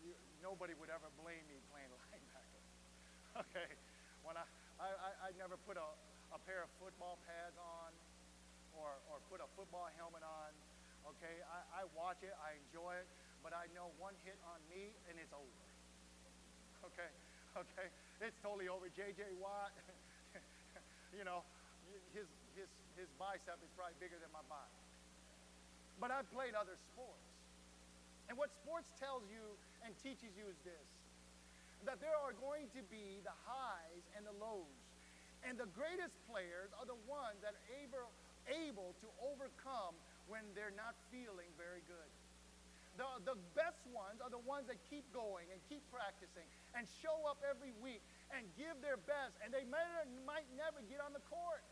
You, 0.05 0.13
nobody 0.45 0.77
would 0.77 0.93
ever 0.93 1.09
blame 1.17 1.41
me 1.49 1.57
playing 1.73 1.89
linebacker. 1.97 2.63
okay, 3.41 3.73
when 4.29 4.37
I, 4.37 4.45
I, 4.77 5.11
I, 5.25 5.29
never 5.41 5.57
put 5.65 5.81
a, 5.81 5.89
a 6.37 6.39
pair 6.45 6.61
of 6.61 6.69
football 6.77 7.17
pads 7.25 7.57
on 7.57 7.97
or, 8.77 8.93
or 9.09 9.25
put 9.33 9.41
a 9.41 9.49
football 9.57 9.89
helmet 9.97 10.21
on. 10.21 10.53
Okay, 11.17 11.41
I, 11.49 11.81
I 11.81 11.83
watch 11.97 12.21
it, 12.21 12.37
I 12.37 12.61
enjoy 12.69 13.01
it, 13.01 13.09
but 13.41 13.57
I 13.57 13.73
know 13.73 13.89
one 13.97 14.13
hit 14.29 14.37
on 14.45 14.61
me 14.69 14.93
and 15.09 15.17
it's 15.17 15.33
over. 15.33 15.65
Okay, 16.93 17.09
okay, 17.65 17.89
it's 18.21 18.37
totally 18.45 18.69
over. 18.69 18.93
J.J. 18.93 19.33
Watt. 19.41 19.73
you 21.17 21.25
know, 21.25 21.41
his, 22.13 22.29
his, 22.53 22.69
his 23.01 23.09
bicep 23.17 23.57
is 23.65 23.73
probably 23.73 23.97
bigger 23.97 24.21
than 24.21 24.29
my 24.37 24.45
body. 24.53 24.77
But 25.97 26.13
I've 26.13 26.29
played 26.37 26.53
other 26.53 26.77
sports. 26.93 27.33
And 28.29 28.37
what 28.37 28.53
sports 28.53 28.93
tells 29.01 29.25
you 29.33 29.57
and 29.81 29.97
teaches 30.05 30.37
you 30.37 30.45
is 30.53 30.61
this 30.69 30.98
that 31.87 32.01
there 32.01 32.17
are 32.25 32.35
going 32.39 32.67
to 32.75 32.83
be 32.91 33.21
the 33.23 33.35
highs 33.47 34.05
and 34.17 34.27
the 34.27 34.35
lows. 34.35 34.79
And 35.47 35.55
the 35.55 35.71
greatest 35.71 36.19
players 36.27 36.75
are 36.75 36.87
the 36.87 36.99
ones 37.07 37.39
that 37.47 37.55
are 37.55 37.69
able, 37.79 38.11
able 38.51 38.99
to 38.99 39.09
overcome 39.23 39.95
when 40.27 40.43
they're 40.59 40.75
not 40.75 40.99
feeling 41.15 41.49
very 41.55 41.83
good. 41.87 42.11
the, 42.99 43.07
the 43.23 43.39
best 43.55 43.79
ones 43.95 44.19
are 44.19 44.29
the 44.29 44.43
ones 44.43 44.67
that 44.67 44.77
keep 44.91 45.07
going 45.15 45.47
and 45.55 45.63
keep 45.71 45.81
practicing 45.95 46.45
and 46.75 46.83
show 46.99 47.15
up 47.31 47.39
every 47.47 47.71
week 47.79 48.03
and 48.35 48.43
give 48.59 48.75
their 48.83 48.99
best, 48.99 49.39
and 49.41 49.55
they 49.55 49.63
might, 49.71 50.05
might 50.27 50.45
never 50.59 50.83
get 50.91 50.99
on 50.99 51.15
the 51.15 51.23
court. 51.31 51.63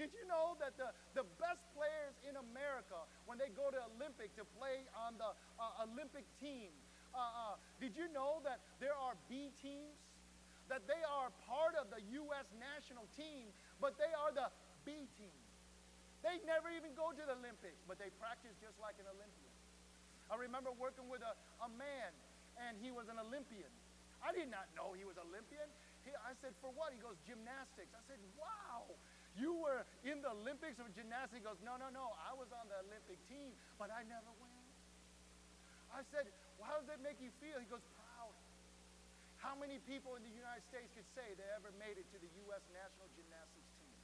Did 0.00 0.14
you 0.16 0.24
know 0.30 0.56
that 0.62 0.78
the, 0.80 0.94
the 1.12 1.26
best 1.42 1.60
players 1.76 2.16
in 2.24 2.38
America, 2.38 2.96
when 3.28 3.36
they 3.36 3.52
go 3.52 3.68
to 3.68 3.78
Olympic 3.94 4.32
to 4.40 4.46
play 4.56 4.86
on 4.94 5.18
the 5.20 5.36
uh, 5.58 5.84
Olympic 5.84 6.24
team, 6.40 6.70
uh, 7.18 7.52
uh, 7.52 7.54
did 7.82 7.98
you 7.98 8.06
know 8.14 8.38
that 8.46 8.62
there 8.78 8.94
are 8.94 9.18
B 9.26 9.50
teams? 9.58 9.98
That 10.70 10.84
they 10.84 11.00
are 11.00 11.32
part 11.48 11.74
of 11.80 11.88
the 11.88 12.04
U.S. 12.28 12.44
national 12.60 13.08
team, 13.16 13.48
but 13.80 13.96
they 13.96 14.12
are 14.12 14.30
the 14.36 14.52
B 14.84 15.08
team. 15.16 15.32
They 16.20 16.44
never 16.44 16.68
even 16.68 16.92
go 16.92 17.08
to 17.08 17.22
the 17.24 17.34
Olympics, 17.40 17.80
but 17.88 17.96
they 17.96 18.12
practice 18.20 18.52
just 18.60 18.76
like 18.76 19.00
an 19.00 19.08
Olympian. 19.08 19.54
I 20.28 20.36
remember 20.36 20.68
working 20.76 21.08
with 21.08 21.24
a, 21.24 21.32
a 21.64 21.70
man, 21.72 22.12
and 22.68 22.76
he 22.84 22.92
was 22.92 23.08
an 23.08 23.16
Olympian. 23.16 23.72
I 24.20 24.36
did 24.36 24.52
not 24.52 24.68
know 24.76 24.92
he 24.92 25.08
was 25.08 25.16
Olympian. 25.16 25.64
He, 26.04 26.12
I 26.20 26.36
said, 26.44 26.52
for 26.60 26.68
what? 26.76 26.92
He 26.92 27.00
goes, 27.00 27.16
gymnastics. 27.24 27.94
I 27.96 28.02
said, 28.04 28.20
wow, 28.36 28.92
you 29.38 29.56
were 29.56 29.88
in 30.04 30.20
the 30.20 30.36
Olympics 30.36 30.76
of 30.82 30.90
gymnastics. 30.92 31.40
He 31.40 31.44
goes, 31.46 31.56
no, 31.64 31.80
no, 31.80 31.88
no, 31.88 32.12
I 32.18 32.36
was 32.36 32.52
on 32.52 32.68
the 32.68 32.76
Olympic 32.84 33.16
team, 33.30 33.56
but 33.80 33.88
I 33.88 34.04
never 34.04 34.28
went. 34.36 34.68
I 35.94 36.04
said, 36.12 36.28
well, 36.58 36.66
how 36.66 36.76
does 36.82 36.90
that 36.90 37.00
make 37.00 37.22
you 37.22 37.30
feel? 37.38 37.56
He 37.62 37.70
goes, 37.70 37.82
proud. 37.94 38.34
How 39.38 39.54
many 39.54 39.78
people 39.86 40.18
in 40.18 40.26
the 40.26 40.34
United 40.34 40.66
States 40.66 40.90
could 40.92 41.06
say 41.14 41.24
they 41.38 41.46
ever 41.54 41.70
made 41.78 41.94
it 41.94 42.06
to 42.10 42.18
the 42.18 42.30
U.S. 42.50 42.62
national 42.74 43.06
gymnastics 43.14 43.70
team? 43.78 43.94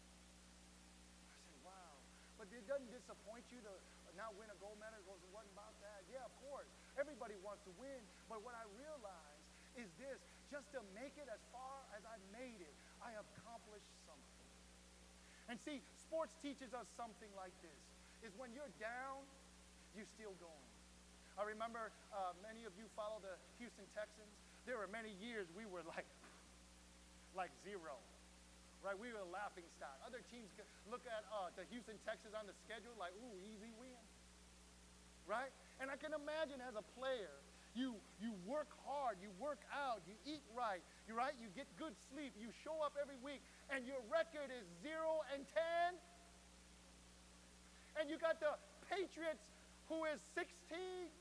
I 1.35 1.39
said, 1.43 1.59
wow. 1.67 1.99
But 2.39 2.47
it 2.55 2.63
doesn't 2.71 2.95
disappoint 2.95 3.43
you 3.51 3.59
to 3.67 3.75
not 4.15 4.31
win 4.39 4.47
a 4.47 4.59
gold 4.63 4.79
medal. 4.79 4.95
He 5.03 5.07
goes, 5.11 5.19
it 5.19 5.35
wasn't 5.35 5.59
about 5.59 5.75
that. 5.83 6.07
Yeah, 6.07 6.23
of 6.23 6.35
course. 6.47 6.71
Everybody 6.95 7.35
wants 7.43 7.67
to 7.67 7.75
win. 7.75 7.99
But 8.31 8.47
what 8.47 8.55
I 8.55 8.63
realized 8.79 9.43
is 9.75 9.91
this 9.99 10.23
just 10.55 10.71
to 10.71 10.81
make 10.95 11.19
it 11.19 11.27
as 11.27 11.43
far 11.51 11.83
as 11.99 12.07
I 12.07 12.15
made 12.31 12.63
it, 12.63 12.75
I 13.03 13.19
accomplished 13.19 13.91
something. 14.07 14.51
And 15.51 15.59
see, 15.59 15.83
sports 15.99 16.39
teaches 16.39 16.71
us 16.73 16.87
something 16.95 17.29
like 17.35 17.53
this 17.59 17.83
is 18.23 18.33
when 18.39 18.55
you're 18.55 18.71
down, 18.81 19.27
you're 19.93 20.09
still 20.15 20.33
going. 20.41 20.74
I 21.35 21.43
remember 21.43 21.91
uh, 22.15 22.31
many 22.47 22.63
of 22.63 22.75
you 22.79 22.87
follow 22.95 23.19
the 23.19 23.35
Houston 23.59 23.87
Texans. 23.91 24.31
There 24.71 24.79
were 24.79 24.87
many 24.87 25.11
years 25.19 25.51
we 25.59 25.67
were 25.67 25.83
like, 25.83 26.07
like 27.35 27.51
zero, 27.67 27.99
right? 28.87 28.95
We 28.95 29.11
were 29.11 29.27
a 29.27 29.33
laughing 29.35 29.67
stock. 29.75 29.99
Other 30.07 30.23
teams 30.31 30.47
look 30.87 31.03
at 31.11 31.27
uh, 31.35 31.51
the 31.59 31.67
Houston 31.75 31.99
Texans 32.07 32.39
on 32.39 32.47
the 32.47 32.55
schedule 32.63 32.95
like, 32.95 33.11
ooh, 33.19 33.37
easy 33.51 33.75
win, 33.83 33.99
right? 35.27 35.51
And 35.83 35.91
I 35.91 35.99
can 35.99 36.15
imagine 36.15 36.63
as 36.63 36.79
a 36.79 36.87
player, 36.95 37.35
you, 37.75 37.99
you 38.23 38.31
work 38.47 38.71
hard, 38.87 39.19
you 39.19 39.35
work 39.43 39.59
out, 39.75 40.07
you 40.07 40.15
eat 40.23 40.47
right, 40.55 40.79
you 41.11 41.19
right, 41.19 41.35
you 41.43 41.51
get 41.59 41.67
good 41.75 41.99
sleep, 42.15 42.31
you 42.39 42.55
show 42.63 42.79
up 42.87 42.95
every 42.95 43.19
week, 43.27 43.43
and 43.75 43.83
your 43.83 43.99
record 44.07 44.55
is 44.55 44.63
zero 44.87 45.27
and 45.35 45.43
ten. 45.51 45.99
And 47.99 48.07
you 48.07 48.23
got 48.23 48.39
the 48.39 48.55
Patriots 48.87 49.43
who 49.89 50.05
is 50.09 50.21
16 50.35 50.51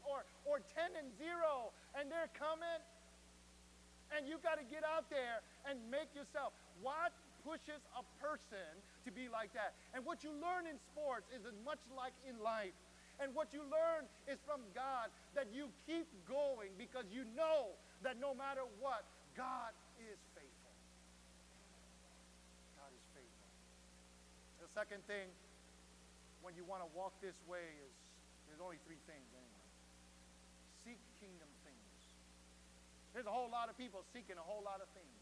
or, 0.07 0.23
or 0.47 0.63
10 0.63 0.95
and 0.95 1.11
0, 1.19 1.73
and 1.99 2.07
they're 2.07 2.31
coming. 2.37 2.79
And 4.15 4.29
you 4.29 4.37
got 4.39 4.61
to 4.61 4.65
get 4.67 4.85
out 4.85 5.09
there 5.09 5.41
and 5.65 5.79
make 5.89 6.13
yourself. 6.13 6.53
What 6.79 7.11
pushes 7.41 7.81
a 7.97 8.03
person 8.21 8.71
to 9.03 9.09
be 9.11 9.27
like 9.27 9.51
that? 9.57 9.73
And 9.91 10.05
what 10.05 10.23
you 10.23 10.31
learn 10.31 10.69
in 10.69 10.77
sports 10.93 11.27
is 11.33 11.43
much 11.65 11.81
like 11.91 12.13
in 12.23 12.39
life. 12.39 12.77
And 13.21 13.33
what 13.35 13.53
you 13.53 13.61
learn 13.69 14.09
is 14.25 14.41
from 14.45 14.61
God 14.73 15.13
that 15.35 15.49
you 15.53 15.69
keep 15.85 16.09
going 16.25 16.73
because 16.77 17.05
you 17.13 17.25
know 17.37 17.73
that 18.01 18.17
no 18.19 18.33
matter 18.33 18.65
what, 18.81 19.05
God 19.37 19.73
is 20.01 20.17
faithful. 20.33 20.73
God 22.77 22.89
is 22.93 23.05
faithful. 23.13 23.49
The 24.61 24.69
second 24.73 25.05
thing 25.05 25.29
when 26.41 26.53
you 26.59 26.67
want 26.67 26.83
to 26.83 26.89
walk 26.91 27.15
this 27.23 27.39
way 27.47 27.63
is 27.87 27.93
only 28.63 28.79
three 28.87 28.99
things 29.03 29.27
anyway. 29.35 29.67
Seek 30.87 30.99
kingdom 31.19 31.51
things. 31.67 31.93
There's 33.11 33.27
a 33.27 33.35
whole 33.35 33.51
lot 33.51 33.67
of 33.67 33.75
people 33.75 34.01
seeking 34.15 34.39
a 34.39 34.45
whole 34.45 34.63
lot 34.63 34.79
of 34.79 34.87
things. 34.95 35.19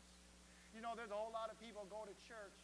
You 0.72 0.80
know, 0.80 0.94
there's 0.96 1.12
a 1.12 1.18
whole 1.18 1.34
lot 1.34 1.52
of 1.52 1.60
people 1.60 1.84
go 1.90 2.06
to 2.06 2.16
church 2.24 2.56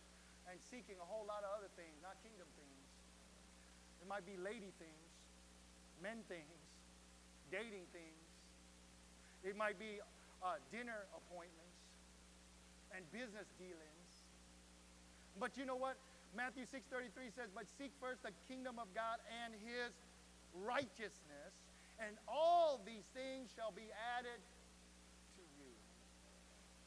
and 0.47 0.55
seeking 0.71 0.95
a 1.01 1.07
whole 1.07 1.27
lot 1.27 1.43
of 1.43 1.51
other 1.57 1.67
things, 1.75 1.91
not 1.99 2.15
kingdom 2.23 2.47
things. 2.55 2.87
It 3.99 4.07
might 4.07 4.23
be 4.23 4.39
lady 4.39 4.71
things, 4.79 5.11
men 5.99 6.23
things, 6.31 6.61
dating 7.51 7.83
things. 7.91 8.23
It 9.43 9.59
might 9.59 9.75
be 9.75 9.99
uh, 10.39 10.63
dinner 10.71 11.09
appointments 11.11 11.81
and 12.95 13.03
business 13.11 13.51
dealings. 13.59 14.11
But 15.35 15.59
you 15.59 15.67
know 15.67 15.75
what? 15.75 15.99
Matthew 16.35 16.65
6:33 16.65 17.31
says, 17.31 17.49
"But 17.53 17.67
seek 17.67 17.91
first 17.99 18.23
the 18.23 18.31
kingdom 18.47 18.79
of 18.79 18.93
God 18.93 19.19
and 19.43 19.53
his 19.53 19.91
righteousness, 20.53 21.53
and 21.99 22.13
all 22.27 22.79
these 22.85 23.05
things 23.13 23.49
shall 23.55 23.73
be 23.73 23.89
added 24.17 24.39
to 25.37 25.43
you. 25.57 25.71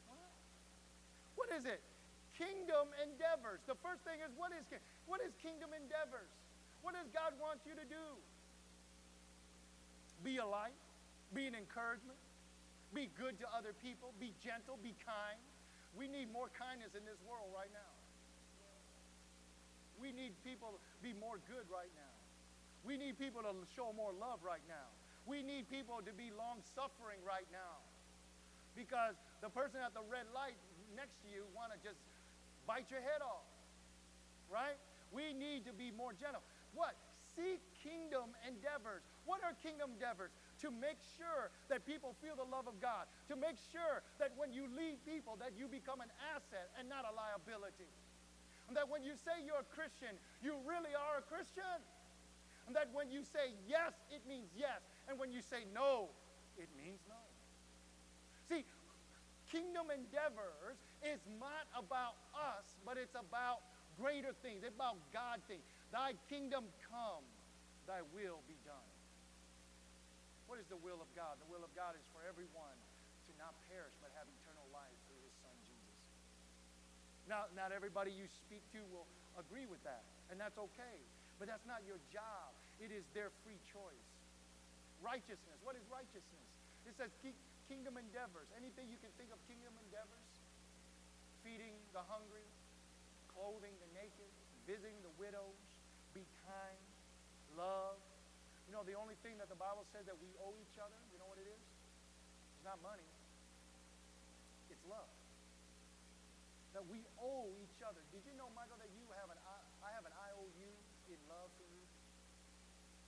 What? 0.07 0.31
What 1.35 1.49
is 1.51 1.65
it? 1.65 1.83
Kingdom 2.37 2.89
endeavors. 3.03 3.61
The 3.67 3.77
first 3.83 4.01
thing 4.07 4.23
is 4.23 4.31
what 4.33 4.55
is 4.55 4.65
what 5.05 5.19
is 5.21 5.35
kingdom 5.43 5.75
endeavors? 5.75 6.31
What 6.81 6.97
does 6.97 7.11
God 7.13 7.37
want 7.37 7.61
you 7.67 7.77
to 7.77 7.85
do? 7.85 8.07
Be 10.23 10.37
a 10.37 10.45
light, 10.45 10.77
be 11.33 11.45
an 11.45 11.53
encouragement, 11.53 12.17
be 12.93 13.09
good 13.17 13.37
to 13.41 13.45
other 13.53 13.73
people, 13.73 14.13
be 14.17 14.33
gentle, 14.41 14.77
be 14.81 14.93
kind. 15.05 15.41
We 15.97 16.07
need 16.07 16.31
more 16.31 16.49
kindness 16.53 16.95
in 16.95 17.03
this 17.05 17.19
world 17.27 17.51
right 17.53 17.71
now. 17.73 17.93
We 19.99 20.09
need 20.09 20.33
people 20.41 20.73
to 20.73 20.79
be 21.05 21.13
more 21.13 21.37
good 21.45 21.67
right 21.69 21.91
now. 21.93 22.20
We 22.85 22.97
need 22.97 23.17
people 23.17 23.41
to 23.45 23.53
show 23.75 23.93
more 23.93 24.11
love 24.13 24.41
right 24.41 24.63
now. 24.65 24.89
We 25.29 25.45
need 25.45 25.69
people 25.69 26.01
to 26.01 26.13
be 26.13 26.33
long 26.33 26.65
suffering 26.73 27.21
right 27.21 27.45
now. 27.53 27.81
Because 28.73 29.19
the 29.43 29.51
person 29.51 29.83
at 29.83 29.93
the 29.93 30.01
red 30.09 30.25
light 30.33 30.57
next 30.95 31.21
to 31.21 31.27
you 31.29 31.45
want 31.53 31.75
to 31.75 31.77
just 31.83 32.01
bite 32.65 32.89
your 32.89 33.03
head 33.03 33.21
off. 33.21 33.45
Right? 34.49 34.79
We 35.13 35.35
need 35.35 35.67
to 35.69 35.73
be 35.73 35.91
more 35.93 36.15
gentle. 36.15 36.41
What? 36.73 36.97
Seek 37.35 37.63
kingdom 37.79 38.35
endeavors. 38.43 39.05
What 39.23 39.39
are 39.45 39.55
kingdom 39.63 39.95
endeavors? 39.95 40.35
To 40.65 40.71
make 40.71 40.99
sure 41.15 41.53
that 41.71 41.87
people 41.87 42.17
feel 42.19 42.35
the 42.35 42.47
love 42.47 42.67
of 42.67 42.81
God. 42.83 43.07
To 43.31 43.35
make 43.39 43.55
sure 43.71 44.03
that 44.19 44.35
when 44.35 44.51
you 44.51 44.67
lead 44.67 44.99
people 45.07 45.37
that 45.39 45.55
you 45.55 45.69
become 45.71 46.01
an 46.03 46.11
asset 46.33 46.73
and 46.75 46.89
not 46.89 47.07
a 47.07 47.13
liability. 47.13 47.87
And 48.67 48.75
that 48.75 48.87
when 48.87 49.03
you 49.03 49.15
say 49.19 49.43
you're 49.43 49.63
a 49.63 49.71
Christian, 49.75 50.15
you 50.39 50.59
really 50.63 50.95
are 50.95 51.19
a 51.19 51.25
Christian. 51.27 51.79
That 52.73 52.89
when 52.93 53.11
you 53.11 53.23
say 53.23 53.53
yes, 53.67 53.93
it 54.09 54.23
means 54.27 54.49
yes. 54.55 54.81
And 55.07 55.19
when 55.19 55.31
you 55.31 55.41
say 55.41 55.67
no, 55.73 56.09
it 56.57 56.69
means 56.77 56.99
no. 57.07 57.19
See, 58.47 58.63
kingdom 59.51 59.91
endeavors 59.91 60.79
is 61.03 61.19
not 61.39 61.67
about 61.75 62.15
us, 62.35 62.79
but 62.87 62.95
it's 62.95 63.15
about 63.15 63.63
greater 63.99 64.31
things. 64.39 64.63
It's 64.63 64.75
about 64.75 64.99
God 65.11 65.43
things. 65.47 65.63
Thy 65.91 66.15
kingdom 66.31 66.67
come, 66.87 67.23
thy 67.87 68.03
will 68.15 68.39
be 68.47 68.55
done. 68.63 68.91
What 70.47 70.59
is 70.59 70.67
the 70.67 70.79
will 70.79 70.99
of 70.99 71.07
God? 71.15 71.39
The 71.39 71.47
will 71.47 71.63
of 71.63 71.71
God 71.75 71.95
is 71.95 72.03
for 72.11 72.23
everyone 72.27 72.75
to 73.27 73.31
not 73.39 73.55
perish, 73.71 73.95
but 74.03 74.11
have 74.19 74.27
eternal 74.27 74.67
life 74.75 74.99
through 75.07 75.23
his 75.23 75.35
son 75.39 75.55
Jesus. 75.63 75.99
Now, 77.27 77.47
not 77.55 77.71
everybody 77.71 78.11
you 78.11 78.27
speak 78.27 78.63
to 78.75 78.83
will 78.91 79.07
agree 79.39 79.63
with 79.63 79.79
that, 79.87 80.03
and 80.27 80.35
that's 80.35 80.59
okay. 80.59 80.99
But 81.41 81.49
that's 81.49 81.65
not 81.65 81.81
your 81.89 81.97
job. 82.13 82.53
It 82.77 82.93
is 82.93 83.01
their 83.17 83.33
free 83.41 83.57
choice. 83.73 84.09
Righteousness. 85.01 85.57
What 85.65 85.73
is 85.73 85.81
righteousness? 85.89 86.45
It 86.85 86.93
says 87.01 87.09
kingdom 87.65 87.97
endeavors. 87.97 88.45
Anything 88.53 88.93
you 88.93 89.01
can 89.01 89.09
think 89.17 89.33
of 89.33 89.41
kingdom 89.49 89.73
endeavors? 89.89 90.29
Feeding 91.41 91.73
the 91.97 92.05
hungry, 92.05 92.45
clothing 93.33 93.73
the 93.81 93.89
naked, 93.97 94.29
visiting 94.69 95.01
the 95.01 95.09
widows, 95.17 95.57
be 96.13 96.21
kind, 96.45 96.85
love. 97.57 97.97
You 98.69 98.77
know, 98.77 98.85
the 98.85 98.93
only 98.93 99.17
thing 99.25 99.41
that 99.41 99.49
the 99.49 99.57
Bible 99.57 99.89
says 99.89 100.05
that 100.05 100.21
we 100.21 100.29
owe 100.37 100.53
each 100.61 100.77
other, 100.77 100.93
you 101.09 101.17
know 101.17 101.25
what 101.25 101.41
it 101.41 101.49
is? 101.49 101.63
It's 102.53 102.65
not 102.69 102.77
money. 102.85 103.09
It's 104.69 104.85
love. 104.85 105.09
That 106.77 106.85
we 106.85 107.01
owe 107.17 107.49
each 107.65 107.81
other. 107.81 108.05
Did 108.13 108.29
you 108.29 108.37
know, 108.37 108.53
Michael, 108.53 108.77
that 108.77 108.93
you 108.93 109.09
have 109.17 109.33
an 109.33 109.41
I 109.81 109.89
have 109.97 110.05
an 110.05 110.13
IOU 110.13 110.69
in 111.11 111.19
love 111.27 111.51
for 111.59 111.67
you. 111.67 111.83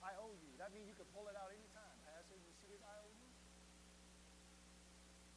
I 0.04 0.12
owe 0.20 0.34
you. 0.36 0.50
That 0.64 0.72
means 0.72 0.88
you 0.88 0.96
can 0.96 1.04
pull 1.12 1.28
it 1.28 1.36
out 1.36 1.52
anytime. 1.52 1.92
Pastor, 2.08 2.40
you 2.40 2.48
see 2.56 2.72
this 2.72 2.80
IOU? 2.80 3.28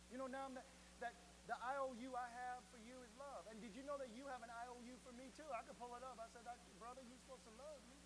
You 0.08 0.16
know 0.16 0.32
now 0.32 0.48
that, 0.56 0.64
that 1.04 1.20
the 1.52 1.58
IOU 1.60 2.16
I 2.16 2.32
have 2.48 2.64
for 2.72 2.80
you 2.80 2.96
is 3.04 3.12
love. 3.20 3.44
And 3.52 3.60
did 3.60 3.76
you 3.76 3.84
know 3.84 4.00
that 4.00 4.16
you 4.16 4.24
have 4.32 4.40
an 4.40 4.48
IOU 4.48 4.96
for 5.04 5.12
me 5.12 5.28
too? 5.36 5.44
I 5.52 5.68
could 5.68 5.76
pull 5.76 5.92
it 6.00 6.04
up. 6.08 6.16
I 6.16 6.32
said, 6.32 6.48
brother, 6.80 7.04
you're 7.04 7.20
supposed 7.28 7.44
to 7.44 7.52
love 7.60 7.84
me. 7.92 8.00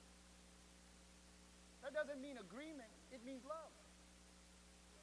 That 1.86 1.94
doesn't 1.94 2.18
mean 2.18 2.42
agreement. 2.42 2.90
It 3.14 3.22
means 3.22 3.46
love. 3.46 3.70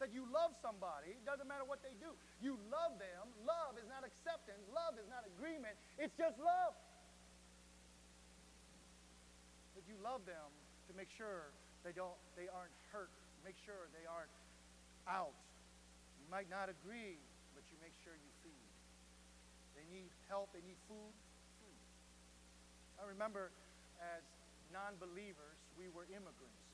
that 0.03 0.11
you 0.11 0.27
love 0.27 0.59
somebody. 0.59 1.15
It 1.15 1.23
doesn't 1.23 1.47
matter 1.47 1.71
what 1.71 1.87
they 1.87 1.95
do. 2.03 2.11
You 2.43 2.59
love 2.67 2.99
them. 2.99 3.31
Love 3.47 3.79
is 3.79 3.87
not 3.87 4.03
acceptance. 4.03 4.67
Love 4.75 4.99
is 4.99 5.07
not 5.07 5.23
agreement. 5.23 5.79
It's 6.03 6.19
just 6.19 6.35
love. 6.43 6.75
That 9.79 9.87
you 9.87 9.95
love 10.03 10.27
them 10.27 10.51
to 10.91 10.93
make 10.99 11.15
sure 11.15 11.55
they 11.87 11.95
don't 11.95 12.17
they 12.35 12.51
aren't 12.51 12.75
hurt. 12.91 13.11
Make 13.47 13.57
sure 13.63 13.89
they 13.95 14.05
aren't 14.05 14.35
out. 15.07 15.37
You 16.21 16.27
might 16.29 16.51
not 16.51 16.69
agree, 16.69 17.17
but 17.55 17.65
you 17.71 17.77
make 17.81 17.95
sure 18.05 18.13
you 18.19 18.33
feed. 18.45 18.69
They 19.79 19.87
need 19.89 20.11
help, 20.27 20.51
they 20.53 20.61
need 20.67 20.77
food. 20.91 21.15
food. 21.63 21.79
I 22.99 23.07
remember 23.07 23.55
as 24.03 24.27
non-believers, 24.75 25.59
we 25.79 25.89
were 25.89 26.05
immigrants. 26.11 26.67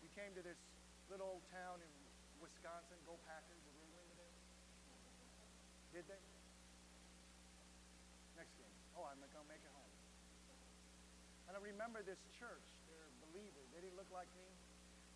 We 0.00 0.08
came 0.14 0.32
to 0.38 0.42
this 0.46 0.56
little 1.10 1.42
old 1.42 1.44
town 1.50 1.82
in 1.82 1.92
Wisconsin. 2.40 2.96
Go 3.04 3.18
Packers! 3.26 3.60
Did? 5.92 6.06
Did 6.06 6.06
they? 6.06 6.22
Next 8.38 8.54
game. 8.56 8.72
Oh, 8.94 9.10
I'm 9.10 9.18
gonna 9.18 9.50
make 9.50 9.60
it 9.60 9.74
home. 9.74 9.92
And 11.50 11.56
I 11.56 11.60
remember 11.60 12.06
this 12.06 12.20
church. 12.38 12.77
They 13.46 13.80
didn't 13.84 13.94
look 13.94 14.10
like 14.10 14.30
me 14.34 14.48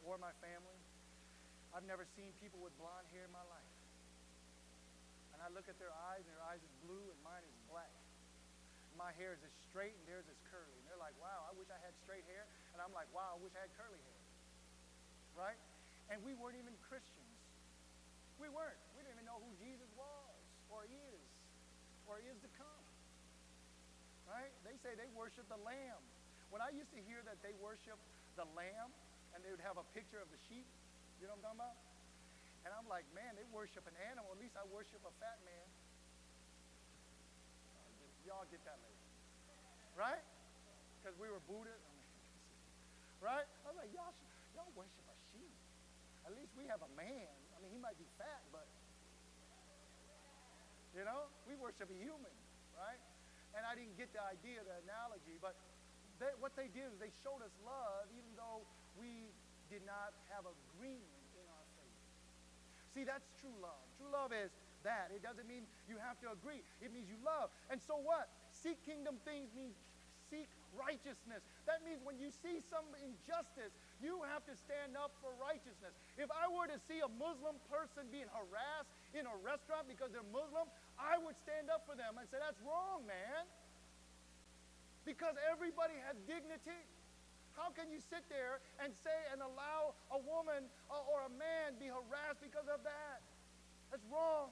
or 0.07 0.19
my 0.19 0.31
family. 0.39 0.79
I've 1.73 1.87
never 1.89 2.05
seen 2.15 2.31
people 2.39 2.61
with 2.61 2.77
blonde 2.77 3.09
hair 3.17 3.25
in 3.25 3.33
my 3.33 3.43
life. 3.49 3.73
And 5.33 5.41
I 5.41 5.49
look 5.51 5.67
at 5.67 5.81
their 5.81 5.95
eyes, 6.13 6.23
and 6.23 6.33
their 6.37 6.47
eyes 6.47 6.61
is 6.61 6.73
blue, 6.85 7.03
and 7.09 7.19
mine 7.25 7.43
is 7.43 7.57
black. 7.67 7.91
My 8.95 9.11
hair 9.17 9.33
is 9.33 9.41
as 9.41 9.55
straight, 9.67 9.97
and 9.97 10.05
theirs 10.05 10.29
is 10.29 10.37
curly. 10.53 10.77
And 10.77 10.85
they're 10.87 11.01
like, 11.01 11.17
wow, 11.17 11.49
I 11.49 11.57
wish 11.57 11.67
I 11.73 11.81
had 11.81 11.97
straight 12.05 12.29
hair. 12.29 12.45
And 12.77 12.85
I'm 12.85 12.93
like, 12.93 13.09
wow, 13.17 13.35
I 13.35 13.39
wish 13.41 13.57
I 13.57 13.65
had 13.65 13.73
curly 13.75 13.99
hair. 13.99 14.21
Right? 15.33 15.59
And 16.13 16.21
we 16.21 16.37
weren't 16.37 16.61
even 16.61 16.77
Christians. 16.87 17.41
We 18.37 18.53
weren't. 18.53 18.77
We 18.93 19.01
didn't 19.01 19.17
even 19.17 19.27
know 19.27 19.41
who 19.41 19.49
Jesus 19.57 19.89
was, 19.97 20.37
or 20.69 20.85
is, 20.85 21.25
or 22.05 22.21
is 22.21 22.37
to 22.45 22.51
come. 22.61 22.85
Right? 24.29 24.53
They 24.69 24.77
say 24.85 24.93
they 24.93 25.09
worship 25.17 25.49
the 25.49 25.61
lamb. 25.65 26.05
When 26.53 26.61
I 26.61 26.69
used 26.69 26.93
to 26.93 27.01
hear 27.09 27.25
that 27.25 27.41
they 27.41 27.57
worship 27.57 27.97
the 28.37 28.45
lamb, 28.53 28.93
and 29.33 29.41
they 29.41 29.49
would 29.49 29.65
have 29.65 29.81
a 29.81 29.87
picture 29.97 30.21
of 30.21 30.29
the 30.29 30.37
sheep, 30.53 30.69
you 31.17 31.25
know 31.25 31.33
what 31.41 31.57
I'm 31.57 31.57
talking 31.57 31.65
about? 31.65 31.77
And 32.69 32.71
I'm 32.77 32.87
like, 32.93 33.09
man, 33.17 33.33
they 33.35 33.49
worship 33.49 33.88
an 33.88 33.97
animal. 34.12 34.37
At 34.37 34.38
least 34.38 34.55
I 34.55 34.69
worship 34.69 35.01
a 35.01 35.12
fat 35.17 35.41
man. 35.49 35.67
Y'all 38.29 38.45
get 38.53 38.61
that 38.69 38.79
later. 38.85 39.09
Right? 39.97 40.23
Because 41.01 41.17
we 41.17 41.27
were 41.33 41.41
Buddhists. 41.49 41.88
right? 43.25 43.49
I 43.65 43.67
was 43.73 43.79
like, 43.81 43.91
y'all, 43.97 44.15
y'all 44.55 44.71
worship 44.77 45.03
a 45.09 45.17
sheep. 45.33 45.57
At 46.29 46.37
least 46.38 46.53
we 46.55 46.69
have 46.71 46.85
a 46.85 46.93
man. 46.95 47.33
I 47.57 47.65
mean, 47.65 47.73
he 47.75 47.81
might 47.83 47.99
be 47.99 48.07
fat, 48.15 48.45
but, 48.55 48.69
you 50.95 51.03
know, 51.03 51.27
we 51.51 51.59
worship 51.59 51.91
a 51.91 51.99
human, 51.99 52.37
right? 52.79 53.01
And 53.59 53.67
I 53.67 53.75
didn't 53.75 53.99
get 53.99 54.15
the 54.15 54.23
idea, 54.23 54.62
the 54.62 54.81
analogy, 54.87 55.37
they, 56.23 56.33
what 56.39 56.55
they 56.55 56.71
did 56.71 56.95
is 56.95 56.97
they 57.03 57.13
showed 57.27 57.43
us 57.43 57.51
love 57.67 58.07
even 58.15 58.31
though 58.39 58.63
we 58.95 59.29
did 59.67 59.83
not 59.83 60.15
have 60.31 60.47
agreement 60.47 61.27
in 61.35 61.45
our 61.51 61.67
faith. 61.75 61.99
See, 62.95 63.03
that's 63.03 63.27
true 63.43 63.55
love. 63.59 63.83
True 63.99 64.13
love 64.13 64.31
is 64.31 64.55
that. 64.87 65.11
It 65.11 65.23
doesn't 65.25 65.49
mean 65.51 65.67
you 65.91 65.99
have 65.99 66.21
to 66.23 66.31
agree. 66.31 66.63
It 66.79 66.95
means 66.95 67.11
you 67.11 67.19
love. 67.27 67.51
And 67.73 67.83
so 67.83 67.99
what? 67.99 68.31
Seek 68.55 68.79
kingdom 68.87 69.19
things 69.27 69.51
means 69.57 69.75
seek 70.31 70.49
righteousness. 70.73 71.45
That 71.69 71.85
means 71.85 72.01
when 72.01 72.17
you 72.17 72.33
see 72.33 72.65
some 72.73 72.89
injustice, 73.05 73.77
you 74.01 74.25
have 74.33 74.45
to 74.49 74.55
stand 74.57 74.97
up 74.97 75.13
for 75.21 75.29
righteousness. 75.37 75.93
If 76.17 76.33
I 76.33 76.49
were 76.49 76.69
to 76.69 76.81
see 76.89 77.05
a 77.05 77.11
Muslim 77.21 77.61
person 77.69 78.09
being 78.09 78.29
harassed 78.33 78.89
in 79.13 79.29
a 79.29 79.37
restaurant 79.45 79.89
because 79.89 80.09
they're 80.13 80.27
Muslim, 80.33 80.69
I 80.97 81.21
would 81.21 81.37
stand 81.37 81.69
up 81.69 81.85
for 81.85 81.93
them 81.93 82.17
and 82.17 82.25
say, 82.33 82.41
that's 82.41 82.61
wrong, 82.65 83.05
man. 83.05 83.45
Because 85.05 85.35
everybody 85.51 85.99
has 86.07 86.15
dignity. 86.31 86.79
How 87.53 87.69
can 87.75 87.93
you 87.93 88.01
sit 88.01 88.25
there 88.33 88.65
and 88.81 88.95
say 89.05 89.19
and 89.29 89.45
allow 89.45 89.93
a 90.09 90.19
woman 90.25 90.71
or 90.88 91.29
a 91.29 91.33
man 91.37 91.77
be 91.77 91.91
harassed 91.91 92.41
because 92.41 92.65
of 92.71 92.81
that? 92.87 93.21
That's 93.93 94.05
wrong. 94.09 94.49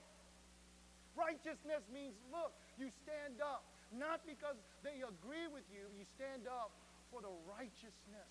Righteousness 1.17 1.81
means, 1.89 2.15
look, 2.29 2.53
you 2.77 2.93
stand 3.03 3.41
up, 3.41 3.65
not 3.91 4.23
because 4.29 4.55
they 4.85 5.01
agree 5.01 5.49
with 5.49 5.65
you, 5.73 5.89
you 5.97 6.05
stand 6.17 6.45
up 6.47 6.71
for 7.09 7.25
the 7.25 7.33
righteousness, 7.49 8.31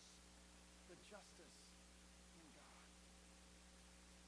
the 0.88 0.96
justice 1.10 1.58
in 2.38 2.48
God. 2.56 2.86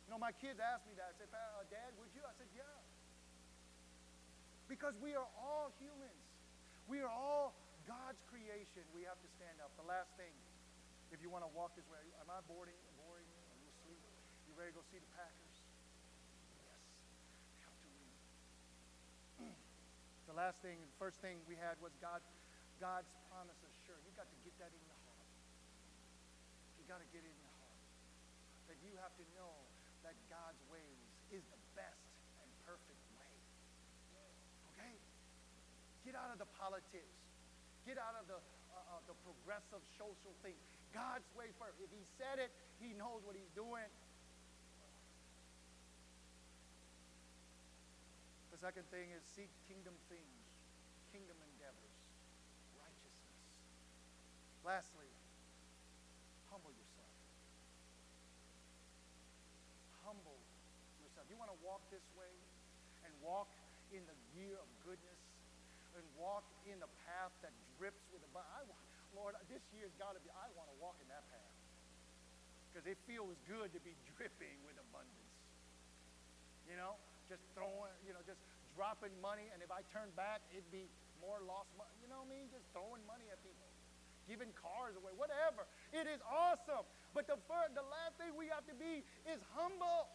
You 0.05 0.09
know, 0.11 0.19
my 0.19 0.35
kids 0.35 0.59
asked 0.59 0.89
me 0.89 0.97
that. 0.99 1.13
I 1.13 1.15
said, 1.15 1.31
uh, 1.31 1.63
Dad, 1.71 1.95
would 2.01 2.11
you? 2.11 2.25
I 2.25 2.33
said, 2.35 2.49
yeah. 2.51 2.77
Because 4.67 4.97
we 4.99 5.15
are 5.15 5.29
all 5.39 5.71
humans. 5.79 6.25
We 6.89 6.99
are 6.99 7.13
all 7.13 7.55
God's 7.91 8.23
creation, 8.31 8.87
we 8.95 9.03
have 9.03 9.19
to 9.19 9.29
stand 9.35 9.59
up. 9.59 9.75
The 9.75 9.83
last 9.83 10.15
thing, 10.15 10.31
if 11.11 11.19
you 11.19 11.27
want 11.27 11.43
to 11.43 11.51
walk 11.51 11.75
this 11.75 11.83
way, 11.91 11.99
am 12.23 12.31
I 12.31 12.39
boring, 12.47 12.79
boring 12.95 13.27
you? 13.27 13.43
Are 13.51 13.59
you 13.59 13.67
asleep? 13.67 13.99
You 14.47 14.55
ready 14.55 14.71
to 14.71 14.79
go 14.79 14.83
see 14.87 15.03
the 15.03 15.11
Packers? 15.11 15.55
Yes. 16.55 16.79
Have 17.67 17.75
to 17.83 17.91
the 20.31 20.37
last 20.39 20.63
thing, 20.63 20.79
the 20.79 20.99
first 21.03 21.19
thing 21.19 21.43
we 21.51 21.59
had 21.59 21.75
was 21.83 21.91
God, 21.99 22.23
God's 22.79 23.11
promise 23.27 23.59
assured. 23.59 23.99
You 24.07 24.15
got 24.15 24.31
to 24.31 24.39
get 24.47 24.55
that 24.63 24.71
in 24.71 24.83
your 24.87 24.95
heart. 25.11 25.27
You 26.79 26.87
got 26.87 27.03
to 27.03 27.09
get 27.11 27.27
it 27.27 27.31
in 27.35 27.41
your 27.43 27.55
heart. 27.59 27.75
That 28.71 28.79
you 28.87 28.95
have 29.03 29.11
to 29.19 29.25
know 29.35 29.67
that 30.07 30.15
God's 30.31 30.63
ways 30.71 31.03
is 31.27 31.43
the 31.51 31.59
best 31.75 32.07
and 32.39 32.47
perfect 32.63 33.03
way. 33.19 33.35
Okay? 34.71 34.95
Get 36.07 36.15
out 36.15 36.31
of 36.31 36.39
the 36.39 36.47
politics. 36.55 37.30
Get 37.85 37.97
out 37.97 38.13
of 38.19 38.29
the, 38.29 38.37
uh, 38.37 38.95
uh, 38.97 39.01
the 39.09 39.17
progressive 39.25 39.81
social 39.97 40.33
thing. 40.45 40.53
God's 40.93 41.25
way 41.33 41.49
first. 41.57 41.79
If 41.81 41.89
he 41.89 42.03
said 42.19 42.37
it, 42.37 42.51
he 42.77 42.93
knows 42.93 43.23
what 43.25 43.33
he's 43.33 43.49
doing. 43.55 43.87
The 48.51 48.59
second 48.59 48.85
thing 48.91 49.09
is 49.15 49.23
seek 49.23 49.49
kingdom 49.65 49.95
things, 50.11 50.43
kingdom 51.09 51.39
endeavors, 51.39 51.95
righteousness. 52.77 53.49
Lastly, 54.61 55.09
humble 56.51 56.75
yourself. 56.75 57.15
Humble 60.05 60.37
yourself. 61.01 61.25
You 61.31 61.39
want 61.39 61.49
to 61.49 61.59
walk 61.63 61.81
this 61.89 62.05
way 62.13 62.29
and 63.07 63.11
walk 63.23 63.49
in 63.95 64.03
the 64.05 64.17
year 64.37 64.59
of 64.59 64.67
goodness 64.83 65.30
and 66.01 66.09
walk 66.17 66.41
in 66.65 66.81
the 66.81 66.89
path 67.05 67.29
that 67.45 67.53
drips 67.77 68.01
with 68.09 68.25
abundance. 68.33 68.73
Lord, 69.13 69.37
this 69.45 69.61
year's 69.77 69.93
got 70.01 70.17
to 70.17 70.21
be, 70.25 70.33
I 70.33 70.49
want 70.57 70.65
to 70.73 70.77
walk 70.81 70.97
in 70.97 71.05
that 71.13 71.21
path. 71.29 71.53
Because 72.73 72.89
it 72.89 72.97
feels 73.05 73.37
good 73.45 73.69
to 73.77 73.79
be 73.85 73.93
dripping 74.17 74.57
with 74.65 74.79
abundance. 74.81 75.37
You 76.65 76.79
know, 76.79 76.97
just 77.29 77.43
throwing, 77.53 77.93
you 78.07 78.15
know, 78.15 78.23
just 78.25 78.39
dropping 78.73 79.13
money. 79.19 79.45
And 79.53 79.61
if 79.61 79.69
I 79.69 79.83
turn 79.93 80.09
back, 80.17 80.41
it'd 80.55 80.71
be 80.73 80.89
more 81.21 81.43
lost 81.45 81.69
money. 81.77 81.93
You 82.01 82.09
know 82.09 82.23
what 82.23 82.31
I 82.31 82.33
mean? 82.33 82.47
Just 82.49 82.65
throwing 82.71 83.03
money 83.03 83.27
at 83.27 83.37
people, 83.43 83.67
giving 84.25 84.55
cars 84.55 84.95
away, 84.95 85.11
whatever. 85.19 85.67
It 85.91 86.07
is 86.07 86.23
awesome. 86.25 86.87
But 87.11 87.27
the, 87.27 87.35
first, 87.45 87.75
the 87.75 87.85
last 87.85 88.15
thing 88.15 88.31
we 88.39 88.47
have 88.49 88.63
to 88.71 88.75
be 88.79 89.03
is 89.27 89.43
humble. 89.53 90.07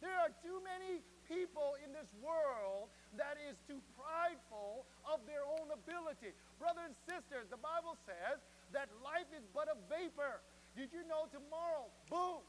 There 0.00 0.16
are 0.16 0.32
too 0.40 0.64
many 0.64 1.04
people 1.30 1.78
in 1.86 1.94
this 1.94 2.10
world 2.18 2.90
that 3.14 3.38
is 3.38 3.54
too 3.70 3.78
prideful 3.94 4.82
of 5.06 5.22
their 5.30 5.46
own 5.46 5.70
ability. 5.70 6.34
Brothers 6.58 6.90
and 6.90 6.98
sisters, 7.06 7.46
the 7.46 7.62
Bible 7.62 7.94
says 8.02 8.42
that 8.74 8.90
life 9.06 9.30
is 9.30 9.46
but 9.54 9.70
a 9.70 9.78
vapor. 9.86 10.42
Did 10.74 10.90
you 10.90 11.06
know 11.06 11.30
tomorrow, 11.30 11.86
boom? 12.10 12.42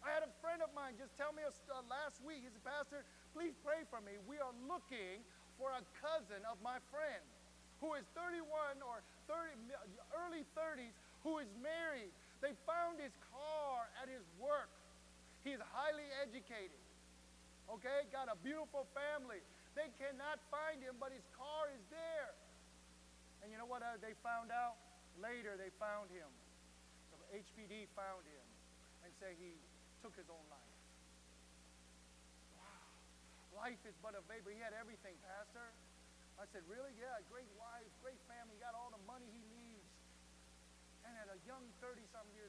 I 0.00 0.16
had 0.16 0.24
a 0.24 0.32
friend 0.40 0.64
of 0.64 0.72
mine 0.72 0.96
just 0.96 1.12
tell 1.20 1.36
me 1.36 1.44
uh, 1.44 1.84
last 1.92 2.24
week, 2.24 2.40
he's 2.40 2.56
a 2.56 2.64
pastor, 2.64 3.04
please 3.36 3.52
pray 3.60 3.84
for 3.92 4.00
me. 4.00 4.16
We 4.24 4.40
are 4.40 4.56
looking 4.64 5.20
for 5.60 5.76
a 5.76 5.84
cousin 6.00 6.40
of 6.48 6.56
my 6.64 6.80
friend 6.88 7.20
who 7.84 7.92
is 8.00 8.08
31 8.16 8.80
or 8.80 9.04
30, 9.28 9.60
early 10.16 10.48
30s 10.56 10.96
who 11.20 11.36
is 11.44 11.52
married. 11.60 12.08
They 12.40 12.56
found 12.64 12.96
his 12.96 13.12
car 13.28 13.92
at 14.00 14.08
his 14.08 14.24
work. 14.40 14.72
He's 15.44 15.60
highly 15.72 16.08
educated 16.24 16.80
okay? 17.78 18.06
Got 18.10 18.26
a 18.32 18.38
beautiful 18.40 18.86
family. 18.96 19.42
They 19.78 19.90
cannot 20.00 20.42
find 20.50 20.82
him, 20.82 20.98
but 20.98 21.14
his 21.14 21.24
car 21.36 21.70
is 21.70 21.84
there. 21.92 22.32
And 23.42 23.52
you 23.52 23.56
know 23.56 23.68
what 23.68 23.84
uh, 23.84 24.00
they 24.02 24.16
found 24.20 24.50
out? 24.50 24.76
Later, 25.20 25.54
they 25.54 25.70
found 25.78 26.10
him. 26.10 26.28
The 27.12 27.44
HPD 27.44 27.86
found 27.94 28.24
him 28.26 28.46
and 29.04 29.10
say 29.20 29.36
he 29.36 29.54
took 30.02 30.16
his 30.16 30.26
own 30.32 30.42
life. 30.48 30.76
Wow. 32.56 33.68
Life 33.68 33.82
is 33.84 33.94
but 34.00 34.16
a 34.16 34.22
vapor. 34.26 34.50
He 34.50 34.60
had 34.60 34.72
everything, 34.74 35.14
Pastor. 35.22 35.70
I 36.40 36.48
said, 36.56 36.64
really? 36.64 36.96
Yeah, 36.96 37.20
great 37.28 37.52
wife, 37.60 37.92
great 38.00 38.16
family, 38.24 38.56
got 38.64 38.72
all 38.72 38.88
the 38.88 39.04
money 39.04 39.28
he 39.28 39.44
needs. 39.52 39.92
And 41.04 41.12
at 41.20 41.28
a 41.28 41.36
young 41.44 41.68
30-something 41.84 42.32
years 42.32 42.39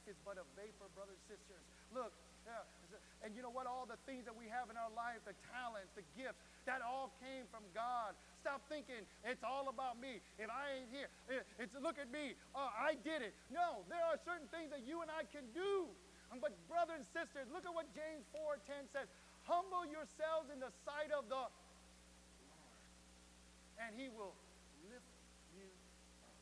life 0.00 0.16
is 0.16 0.16
but 0.24 0.40
a 0.40 0.46
vapor, 0.56 0.88
brothers 0.96 1.20
and 1.20 1.36
sisters. 1.36 1.60
Look, 1.92 2.16
and 3.20 3.36
you 3.36 3.44
know 3.44 3.52
what? 3.52 3.68
All 3.68 3.84
the 3.84 4.00
things 4.08 4.24
that 4.24 4.32
we 4.32 4.48
have 4.48 4.72
in 4.72 4.76
our 4.80 4.88
life, 4.96 5.20
the 5.28 5.36
talents, 5.52 5.92
the 5.92 6.06
gifts, 6.16 6.40
that 6.64 6.80
all 6.80 7.12
came 7.20 7.44
from 7.52 7.60
God. 7.76 8.16
Stop 8.40 8.64
thinking 8.72 9.04
it's 9.28 9.44
all 9.44 9.68
about 9.68 10.00
me. 10.00 10.24
If 10.40 10.48
I 10.48 10.80
ain't 10.80 10.88
here, 10.88 11.12
it's 11.60 11.76
look 11.76 12.00
at 12.00 12.08
me. 12.08 12.32
Uh, 12.56 12.72
I 12.72 12.96
did 13.04 13.20
it. 13.20 13.36
No, 13.52 13.84
there 13.92 14.00
are 14.00 14.16
certain 14.24 14.48
things 14.48 14.72
that 14.72 14.88
you 14.88 15.04
and 15.04 15.12
I 15.12 15.28
can 15.28 15.44
do. 15.52 15.92
But 16.40 16.56
brothers 16.64 17.04
and 17.04 17.08
sisters, 17.12 17.44
look 17.52 17.68
at 17.68 17.74
what 17.76 17.92
James 17.92 18.24
4:10 18.32 18.88
says. 18.88 19.06
Humble 19.44 19.84
yourselves 19.84 20.48
in 20.48 20.62
the 20.62 20.72
sight 20.88 21.12
of 21.12 21.28
the 21.28 21.44
Lord, 21.44 21.52
and 23.82 23.92
he 23.98 24.08
will 24.08 24.32
lift 24.88 25.10
you 25.58 25.68
up. 26.24 26.38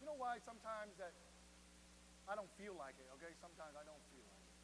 You 0.00 0.06
know 0.06 0.16
why 0.16 0.38
sometimes 0.46 0.94
that 1.02 1.12
I 2.26 2.34
don't 2.34 2.50
feel 2.58 2.74
like 2.74 2.98
it, 2.98 3.06
okay? 3.18 3.30
Sometimes 3.38 3.78
I 3.78 3.86
don't 3.86 4.02
feel 4.10 4.26
like 4.26 4.46
it. 4.50 4.58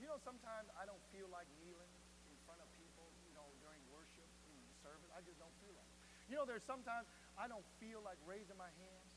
You 0.00 0.08
know, 0.08 0.18
sometimes 0.24 0.72
I 0.74 0.88
don't 0.88 1.00
feel 1.12 1.28
like 1.28 1.46
kneeling 1.60 1.92
in 2.28 2.36
front 2.48 2.60
of 2.64 2.68
people, 2.80 3.06
you 3.28 3.32
know, 3.36 3.46
during 3.60 3.80
worship, 3.92 4.26
in 4.48 4.56
service. 4.80 5.08
I 5.12 5.20
just 5.20 5.36
don't 5.36 5.54
feel 5.60 5.76
like 5.76 5.86
it. 5.86 6.00
You 6.32 6.40
know, 6.40 6.48
there's 6.48 6.64
sometimes 6.64 7.04
I 7.36 7.46
don't 7.46 7.64
feel 7.76 8.00
like 8.00 8.16
raising 8.24 8.56
my 8.56 8.72
hands. 8.80 9.12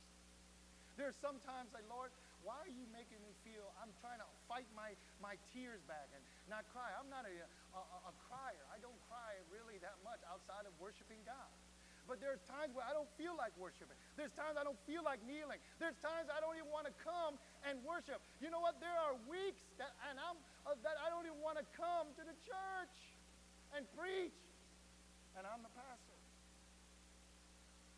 There's 0.99 1.15
sometimes 1.21 1.69
like, 1.71 1.85
Lord, 1.87 2.09
why 2.41 2.57
are 2.57 2.73
you 2.73 2.89
making 2.89 3.21
me 3.21 3.31
feel 3.45 3.69
I'm 3.77 3.93
trying 4.01 4.17
to 4.17 4.29
fight 4.49 4.65
my, 4.73 4.97
my 5.21 5.37
tears 5.53 5.79
back 5.85 6.09
and 6.11 6.21
not 6.49 6.65
cry? 6.73 6.89
I'm 6.97 7.07
not 7.07 7.23
a, 7.29 7.35
a, 7.77 7.81
a 8.09 8.13
crier. 8.25 8.65
I 8.73 8.81
don't 8.81 8.97
cry 9.05 9.37
really 9.53 9.77
that 9.85 10.01
much 10.01 10.19
outside 10.25 10.65
of 10.65 10.73
worshiping 10.81 11.21
God. 11.21 11.53
But 12.07 12.23
there's 12.23 12.39
times 12.47 12.71
where 12.71 12.87
I 12.87 12.95
don't 12.95 13.11
feel 13.19 13.35
like 13.35 13.51
worshiping. 13.59 13.99
There's 14.15 14.31
times 14.31 14.55
I 14.55 14.63
don't 14.63 14.79
feel 14.87 15.03
like 15.03 15.19
kneeling. 15.27 15.59
There's 15.75 15.99
times 15.99 16.31
I 16.31 16.39
don't 16.39 16.55
even 16.55 16.71
want 16.71 16.87
to 16.87 16.95
come 17.03 17.35
and 17.67 17.83
worship. 17.83 18.23
You 18.39 18.47
know 18.47 18.63
what? 18.63 18.79
There 18.79 18.95
are 18.95 19.19
weeks 19.27 19.67
that, 19.75 19.91
and 20.07 20.15
I'm, 20.15 20.39
uh, 20.63 20.79
that 20.87 20.95
I 21.03 21.11
don't 21.11 21.27
even 21.27 21.43
want 21.43 21.59
to 21.59 21.67
come 21.75 22.15
to 22.15 22.23
the 22.23 22.35
church 22.47 22.95
and 23.75 23.83
preach. 23.91 24.39
And 25.35 25.43
I'm 25.45 25.61
the 25.61 25.69
pastor. 25.75 26.17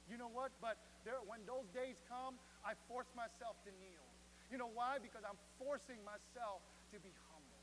You 0.10 0.18
know 0.18 0.28
what? 0.28 0.52
But 0.58 0.82
there, 1.06 1.22
when 1.30 1.46
those 1.46 1.70
days 1.70 2.02
come, 2.10 2.42
I 2.66 2.74
force 2.90 3.08
myself 3.14 3.62
to 3.64 3.72
kneel. 3.78 4.04
You 4.50 4.58
know 4.58 4.74
why? 4.74 4.98
Because 4.98 5.22
I'm 5.22 5.38
forcing 5.62 6.02
myself 6.02 6.66
to 6.92 6.98
be 6.98 7.14
humble. 7.30 7.62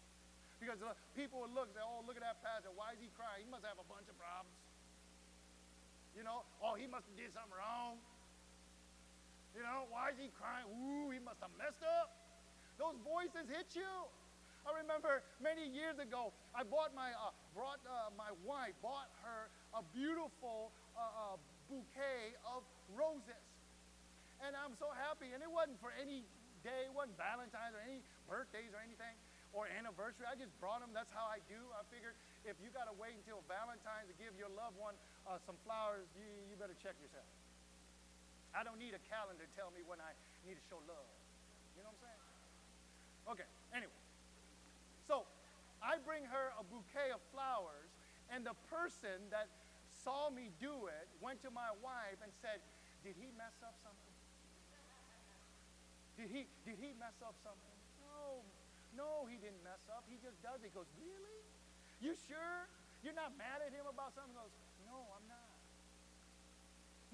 Because 0.62 0.78
uh, 0.80 0.94
people 1.18 1.42
will 1.42 1.52
look, 1.52 1.68
and 1.68 1.76
say, 1.76 1.84
oh, 1.84 2.06
look 2.06 2.16
at 2.16 2.24
that 2.24 2.40
pastor. 2.40 2.70
Why 2.72 2.94
is 2.94 3.02
he 3.02 3.10
crying? 3.18 3.44
He 3.44 3.50
must 3.50 3.66
have 3.66 3.76
a 3.76 3.84
bunch 3.84 4.06
of 4.08 4.16
problems. 4.16 4.54
You 6.16 6.24
know, 6.24 6.48
oh, 6.64 6.80
he 6.80 6.88
must 6.88 7.04
have 7.04 7.16
did 7.20 7.28
something 7.36 7.52
wrong. 7.52 8.00
You 9.52 9.60
know, 9.60 9.84
why 9.92 10.16
is 10.16 10.18
he 10.18 10.32
crying? 10.32 10.64
Ooh, 10.64 11.12
he 11.12 11.20
must 11.20 11.44
have 11.44 11.52
messed 11.60 11.84
up. 11.84 12.08
Those 12.80 12.96
voices 13.04 13.44
hit 13.52 13.76
you. 13.76 13.92
I 14.64 14.72
remember 14.80 15.22
many 15.38 15.68
years 15.68 16.00
ago, 16.00 16.32
I 16.56 16.64
bought 16.64 16.96
my, 16.96 17.12
uh, 17.14 17.36
brought 17.52 17.84
uh, 17.84 18.10
my 18.16 18.32
wife, 18.42 18.74
bought 18.80 19.12
her 19.22 19.52
a 19.76 19.84
beautiful 19.94 20.72
uh, 20.96 21.36
uh 21.36 21.36
bouquet 21.68 22.34
of 22.48 22.64
roses. 22.96 23.44
And 24.40 24.56
I'm 24.56 24.74
so 24.80 24.88
happy. 24.96 25.36
And 25.36 25.44
it 25.44 25.52
wasn't 25.52 25.78
for 25.78 25.92
any 25.94 26.24
day, 26.64 26.88
it 26.88 26.94
wasn't 26.96 27.20
Valentine's 27.20 27.76
or 27.76 27.84
any 27.84 28.00
birthdays 28.26 28.72
or 28.72 28.80
anything 28.80 29.14
or 29.56 29.64
anniversary. 29.72 30.28
I 30.28 30.36
just 30.36 30.52
brought 30.60 30.84
them. 30.84 30.92
That's 30.92 31.08
how 31.08 31.24
I 31.24 31.40
do. 31.48 31.56
I 31.72 31.80
figured 31.88 32.12
if 32.44 32.60
you 32.60 32.68
got 32.68 32.92
to 32.92 32.94
wait 33.00 33.16
until 33.16 33.40
Valentine's 33.48 34.12
to 34.12 34.16
give 34.20 34.36
your 34.36 34.52
loved 34.52 34.76
one 34.76 34.92
uh, 35.24 35.40
some 35.48 35.56
flowers, 35.64 36.04
you, 36.12 36.28
you 36.52 36.60
better 36.60 36.76
check 36.76 36.92
yourself. 37.00 37.24
I 38.52 38.60
don't 38.60 38.76
need 38.76 38.92
a 38.92 39.00
calendar 39.08 39.48
to 39.48 39.52
tell 39.56 39.72
me 39.72 39.80
when 39.88 39.96
I 40.04 40.12
need 40.44 40.60
to 40.60 40.64
show 40.68 40.76
love. 40.84 41.08
You 41.72 41.80
know 41.80 41.90
what 41.96 42.04
I'm 42.04 42.04
saying? 42.04 42.22
Okay, 43.32 43.48
anyway. 43.72 44.00
So 45.08 45.24
I 45.80 45.96
bring 46.04 46.28
her 46.28 46.52
a 46.60 46.64
bouquet 46.68 47.16
of 47.16 47.24
flowers, 47.32 47.88
and 48.28 48.44
the 48.44 48.56
person 48.68 49.32
that 49.32 49.48
saw 50.04 50.28
me 50.28 50.52
do 50.60 50.92
it 50.92 51.08
went 51.24 51.40
to 51.48 51.50
my 51.50 51.72
wife 51.80 52.20
and 52.20 52.28
said, 52.44 52.60
Did 53.00 53.16
he 53.16 53.32
mess 53.40 53.56
up 53.64 53.76
something? 53.80 54.14
Did 56.16 56.32
he, 56.32 56.48
did 56.64 56.80
he 56.80 56.96
mess 56.96 57.16
up 57.20 57.36
something? 57.44 57.76
No, 58.00 58.40
no, 58.96 59.28
he 59.28 59.36
didn't 59.38 59.60
mess 59.62 59.80
up. 59.92 60.02
He 60.08 60.16
just 60.18 60.40
does 60.42 60.58
it. 60.64 60.72
He 60.72 60.74
goes, 60.74 60.88
Really? 60.98 61.40
You 62.00 62.12
sure? 62.28 62.64
You're 63.06 63.16
not 63.16 63.38
mad 63.38 63.62
at 63.62 63.70
him 63.70 63.86
about 63.86 64.18
something? 64.18 64.34
He 64.34 64.40
goes, 64.40 64.56
no, 64.88 64.98
I'm 65.14 65.26
not. 65.30 65.54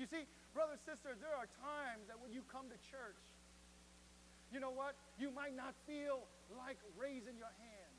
You 0.01 0.09
see, 0.09 0.25
brothers, 0.57 0.81
sisters, 0.89 1.21
there 1.21 1.37
are 1.37 1.47
times 1.61 2.09
that 2.09 2.17
when 2.17 2.33
you 2.33 2.41
come 2.49 2.73
to 2.73 2.79
church, 2.89 3.21
you 4.49 4.61
know 4.61 4.73
what? 4.73 4.97
You 5.21 5.29
might 5.29 5.53
not 5.53 5.77
feel 5.85 6.25
like 6.57 6.81
raising 6.97 7.37
your 7.37 7.53
hand. 7.61 7.93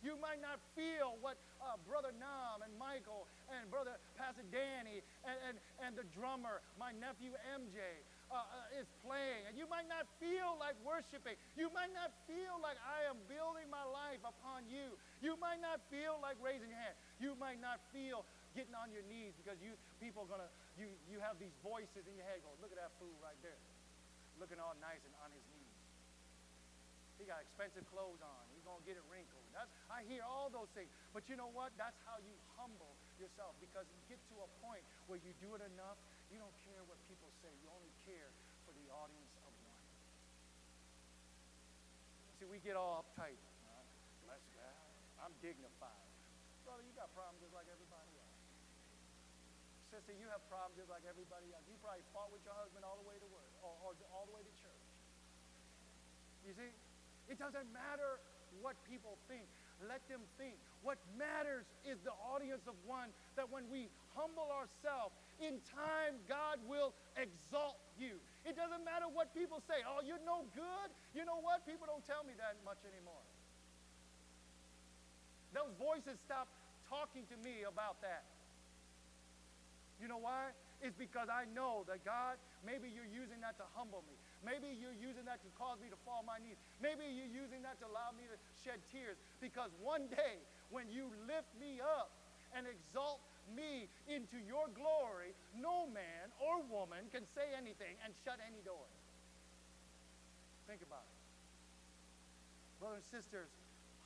You 0.00 0.16
might 0.16 0.40
not 0.40 0.56
feel 0.72 1.20
what 1.20 1.36
uh, 1.60 1.76
Brother 1.84 2.08
Nam 2.16 2.64
and 2.64 2.72
Michael 2.80 3.28
and 3.52 3.68
Brother 3.68 4.00
Pastor 4.16 4.44
Danny 4.48 5.04
and, 5.28 5.36
and, 5.44 5.56
and 5.84 5.92
the 5.92 6.08
drummer, 6.16 6.64
my 6.80 6.96
nephew 6.96 7.36
MJ, 7.52 8.00
uh, 8.30 8.38
uh, 8.38 8.78
is 8.78 8.86
playing. 9.02 9.42
And 9.50 9.58
you 9.58 9.66
might 9.66 9.90
not 9.90 10.06
feel 10.22 10.54
like 10.62 10.78
worshiping. 10.86 11.34
You 11.58 11.68
might 11.74 11.90
not 11.90 12.14
feel 12.30 12.56
like 12.62 12.78
I 12.86 13.10
am 13.10 13.18
building 13.26 13.66
my 13.68 13.82
life 13.82 14.22
upon 14.22 14.70
you. 14.70 14.94
You 15.18 15.34
might 15.42 15.58
not 15.58 15.82
feel 15.90 16.16
like 16.22 16.38
raising 16.38 16.70
your 16.70 16.78
hand. 16.78 16.96
You 17.18 17.34
might 17.36 17.58
not 17.58 17.82
feel 17.90 18.22
getting 18.54 18.74
on 18.74 18.90
your 18.90 19.06
knees 19.06 19.34
because 19.38 19.58
you 19.62 19.74
people 20.02 20.26
are 20.26 20.30
gonna 20.30 20.50
you 20.74 20.90
you 21.06 21.22
have 21.22 21.38
these 21.38 21.54
voices 21.62 22.02
in 22.06 22.14
your 22.18 22.26
head 22.26 22.42
going, 22.42 22.58
look 22.58 22.74
at 22.74 22.80
that 22.82 22.90
fool 22.98 23.14
right 23.22 23.38
there, 23.46 23.58
looking 24.42 24.58
all 24.58 24.74
nice 24.82 25.02
and 25.06 25.14
on 25.22 25.30
his 25.30 25.44
knees. 25.54 25.74
He 27.20 27.28
got 27.28 27.44
expensive 27.44 27.84
clothes 27.92 28.18
on. 28.24 28.42
He's 28.56 28.64
gonna 28.64 28.80
get 28.88 28.96
it 28.96 29.04
wrinkled. 29.12 29.44
That's 29.52 29.68
I 29.92 30.02
hear 30.08 30.24
all 30.24 30.48
those 30.48 30.72
things. 30.72 30.88
But 31.12 31.28
you 31.28 31.36
know 31.36 31.52
what? 31.52 31.70
That's 31.76 31.98
how 32.08 32.16
you 32.24 32.32
humble 32.56 32.96
yourself 33.20 33.52
because 33.60 33.84
you 33.92 34.00
get 34.08 34.18
to 34.32 34.36
a 34.40 34.48
point 34.64 34.80
where 35.04 35.20
you 35.20 35.36
do 35.44 35.52
it 35.52 35.62
enough, 35.76 36.00
you 36.30 36.38
don't 36.38 36.54
care 36.62 36.82
what 36.86 36.96
people 37.10 37.28
say. 37.42 37.50
You 37.58 37.68
only 37.74 37.90
care 38.06 38.30
for 38.62 38.70
the 38.72 38.86
audience 38.94 39.34
of 39.42 39.52
one. 39.66 39.84
See, 42.38 42.46
we 42.46 42.62
get 42.62 42.78
all 42.78 43.02
uptight. 43.02 43.36
Bless 44.24 44.42
God. 44.54 44.78
I'm 45.20 45.34
dignified. 45.42 46.06
Brother, 46.62 46.86
you 46.86 46.94
got 46.94 47.10
problems 47.12 47.42
just 47.42 47.52
like 47.52 47.66
everybody 47.66 48.14
else. 48.14 48.38
sister, 49.90 50.14
you 50.14 50.30
have 50.30 50.40
problems 50.46 50.78
just 50.78 50.86
like 50.86 51.02
everybody 51.02 51.50
else. 51.50 51.66
You 51.66 51.74
probably 51.82 52.06
fought 52.14 52.30
with 52.30 52.46
your 52.46 52.54
husband 52.54 52.86
all 52.86 52.94
the 52.94 53.04
way 53.04 53.18
to 53.18 53.28
work 53.28 53.50
or, 53.60 53.74
or 53.82 53.92
all 54.14 54.24
the 54.30 54.34
way 54.38 54.46
to 54.46 54.54
church. 54.62 54.86
You 56.46 56.54
see? 56.54 56.72
It 57.26 57.42
doesn't 57.42 57.66
matter 57.74 58.22
what 58.62 58.78
people 58.86 59.18
think. 59.26 59.46
Let 59.86 60.04
them 60.06 60.20
think. 60.36 60.58
What 60.84 61.00
matters 61.16 61.64
is 61.82 61.98
the 62.04 62.14
audience 62.20 62.64
of 62.68 62.76
one 62.84 63.10
that 63.36 63.48
when 63.48 63.64
we 63.70 63.88
humble 64.14 64.48
ourselves, 64.52 65.16
in 65.40 65.60
time, 65.72 66.20
God 66.28 66.60
will 66.68 66.94
exalt 67.16 67.80
you. 67.98 68.20
It 68.44 68.56
doesn't 68.56 68.84
matter 68.84 69.08
what 69.08 69.32
people 69.34 69.60
say. 69.64 69.80
Oh, 69.84 70.04
you're 70.04 70.22
no 70.24 70.44
good. 70.52 70.88
You 71.16 71.24
know 71.24 71.40
what? 71.40 71.64
People 71.64 71.88
don't 71.88 72.04
tell 72.04 72.24
me 72.24 72.32
that 72.36 72.56
much 72.64 72.80
anymore. 72.84 73.24
Those 75.52 75.74
voices 75.76 76.20
stop 76.22 76.46
talking 76.88 77.26
to 77.28 77.36
me 77.42 77.66
about 77.66 77.98
that. 78.00 78.24
You 80.00 80.08
know 80.08 80.22
why? 80.22 80.56
It's 80.80 80.96
because 80.96 81.28
I 81.28 81.44
know 81.52 81.84
that 81.84 82.00
God, 82.08 82.40
maybe 82.64 82.88
you're 82.88 83.08
using 83.08 83.44
that 83.44 83.60
to 83.60 83.66
humble 83.76 84.00
me. 84.08 84.16
Maybe 84.40 84.72
you're 84.72 84.96
using 84.96 85.28
that 85.28 85.44
to 85.44 85.50
cause 85.60 85.76
me 85.76 85.92
to 85.92 85.98
fall 86.08 86.24
on 86.24 86.28
my 86.28 86.40
knees. 86.40 86.56
Maybe 86.80 87.04
you're 87.04 87.28
using 87.28 87.60
that 87.68 87.76
to 87.84 87.86
allow 87.86 88.16
me 88.16 88.24
to 88.32 88.36
shed 88.64 88.80
tears. 88.88 89.20
Because 89.44 89.68
one 89.84 90.08
day, 90.08 90.40
when 90.72 90.88
you 90.88 91.12
lift 91.28 91.52
me 91.60 91.84
up 91.84 92.16
and 92.56 92.64
exalt 92.64 93.20
me 93.48 93.88
into 94.06 94.38
your 94.42 94.68
glory, 94.72 95.34
no 95.56 95.86
man 95.90 96.30
or 96.38 96.62
woman 96.66 97.08
can 97.10 97.26
say 97.34 97.50
anything 97.56 97.96
and 98.04 98.14
shut 98.24 98.38
any 98.42 98.62
door. 98.62 98.86
Think 100.70 100.82
about 100.86 101.02
it. 101.02 101.18
Brothers 102.78 103.04
and 103.04 103.10
sisters, 103.10 103.50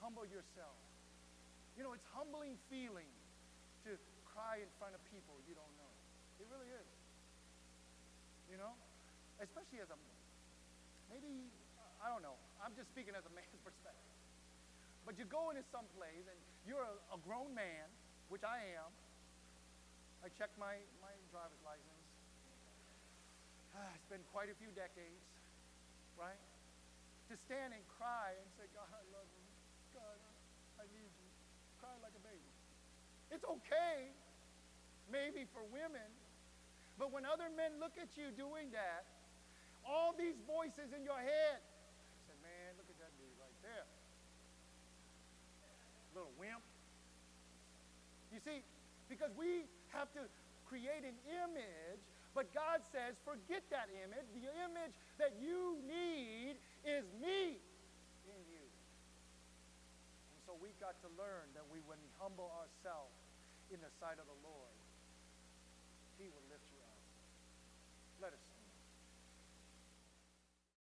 humble 0.00 0.24
yourself. 0.26 0.74
You 1.76 1.84
know, 1.84 1.92
it's 1.92 2.06
humbling 2.14 2.56
feeling 2.70 3.10
to 3.84 3.94
cry 4.24 4.58
in 4.58 4.70
front 4.80 4.96
of 4.96 5.00
people 5.12 5.38
you 5.46 5.54
don't 5.54 5.74
know. 5.78 5.92
It 6.42 6.46
really 6.50 6.70
is. 6.72 6.90
You 8.50 8.58
know? 8.58 8.74
Especially 9.42 9.82
as 9.82 9.90
a, 9.90 9.98
maybe, 11.10 11.50
I 12.02 12.10
don't 12.10 12.22
know. 12.22 12.38
I'm 12.62 12.72
just 12.74 12.90
speaking 12.90 13.14
as 13.14 13.26
a 13.26 13.32
man's 13.34 13.60
perspective. 13.66 14.14
But 15.04 15.20
you 15.20 15.28
go 15.28 15.52
into 15.52 15.62
some 15.68 15.84
place 15.94 16.24
and 16.24 16.38
you're 16.64 16.82
a, 16.82 16.96
a 17.12 17.18
grown 17.20 17.52
man, 17.52 17.86
which 18.32 18.42
I 18.42 18.56
am. 18.72 18.88
I 20.24 20.32
checked 20.40 20.56
my, 20.56 20.80
my 21.04 21.12
driver's 21.28 21.60
license. 21.68 22.04
Ah, 23.76 23.92
it's 24.00 24.08
been 24.08 24.24
quite 24.32 24.48
a 24.48 24.56
few 24.56 24.72
decades, 24.72 25.20
right? 26.16 26.40
To 27.28 27.36
stand 27.44 27.76
and 27.76 27.84
cry 28.00 28.32
and 28.32 28.48
say, 28.56 28.64
God, 28.72 28.88
I 28.88 29.04
love 29.12 29.28
you. 29.36 29.44
God, 29.92 30.16
I 30.80 30.88
need 30.96 31.12
you. 31.20 31.28
Cry 31.76 31.92
like 32.00 32.16
a 32.16 32.24
baby. 32.24 32.52
It's 33.36 33.44
okay, 33.44 34.16
maybe 35.12 35.44
for 35.52 35.60
women, 35.68 36.08
but 36.96 37.12
when 37.12 37.28
other 37.28 37.52
men 37.52 37.76
look 37.76 38.00
at 38.00 38.16
you 38.16 38.32
doing 38.32 38.72
that, 38.72 39.04
all 39.84 40.16
these 40.16 40.40
voices 40.48 40.96
in 40.96 41.04
your 41.04 41.20
head. 41.20 41.60
Said, 42.24 42.40
man, 42.40 42.80
look 42.80 42.88
at 42.88 42.96
that 42.96 43.12
dude 43.20 43.36
right 43.36 43.58
there. 43.60 43.84
Little 46.16 46.32
wimp. 46.40 46.64
You 48.32 48.40
see, 48.40 48.64
because 49.12 49.36
we 49.36 49.68
have 49.94 50.10
to 50.18 50.26
create 50.66 51.06
an 51.06 51.16
image, 51.30 52.02
but 52.34 52.50
God 52.50 52.82
says, 52.90 53.14
forget 53.22 53.62
that 53.70 53.86
image. 53.94 54.26
The 54.34 54.50
image 54.66 54.94
that 55.22 55.38
you 55.38 55.78
need 55.86 56.58
is 56.82 57.06
me 57.22 57.62
in 58.26 58.40
you. 58.50 58.66
And 60.34 60.38
so 60.42 60.58
we've 60.58 60.76
got 60.82 60.98
to 61.06 61.08
learn 61.14 61.46
that 61.54 61.62
we, 61.70 61.78
when 61.86 62.02
we 62.02 62.10
humble 62.18 62.50
ourselves 62.58 63.14
in 63.70 63.78
the 63.78 63.92
sight 64.02 64.18
of 64.18 64.26
the 64.26 64.38
Lord, 64.42 64.73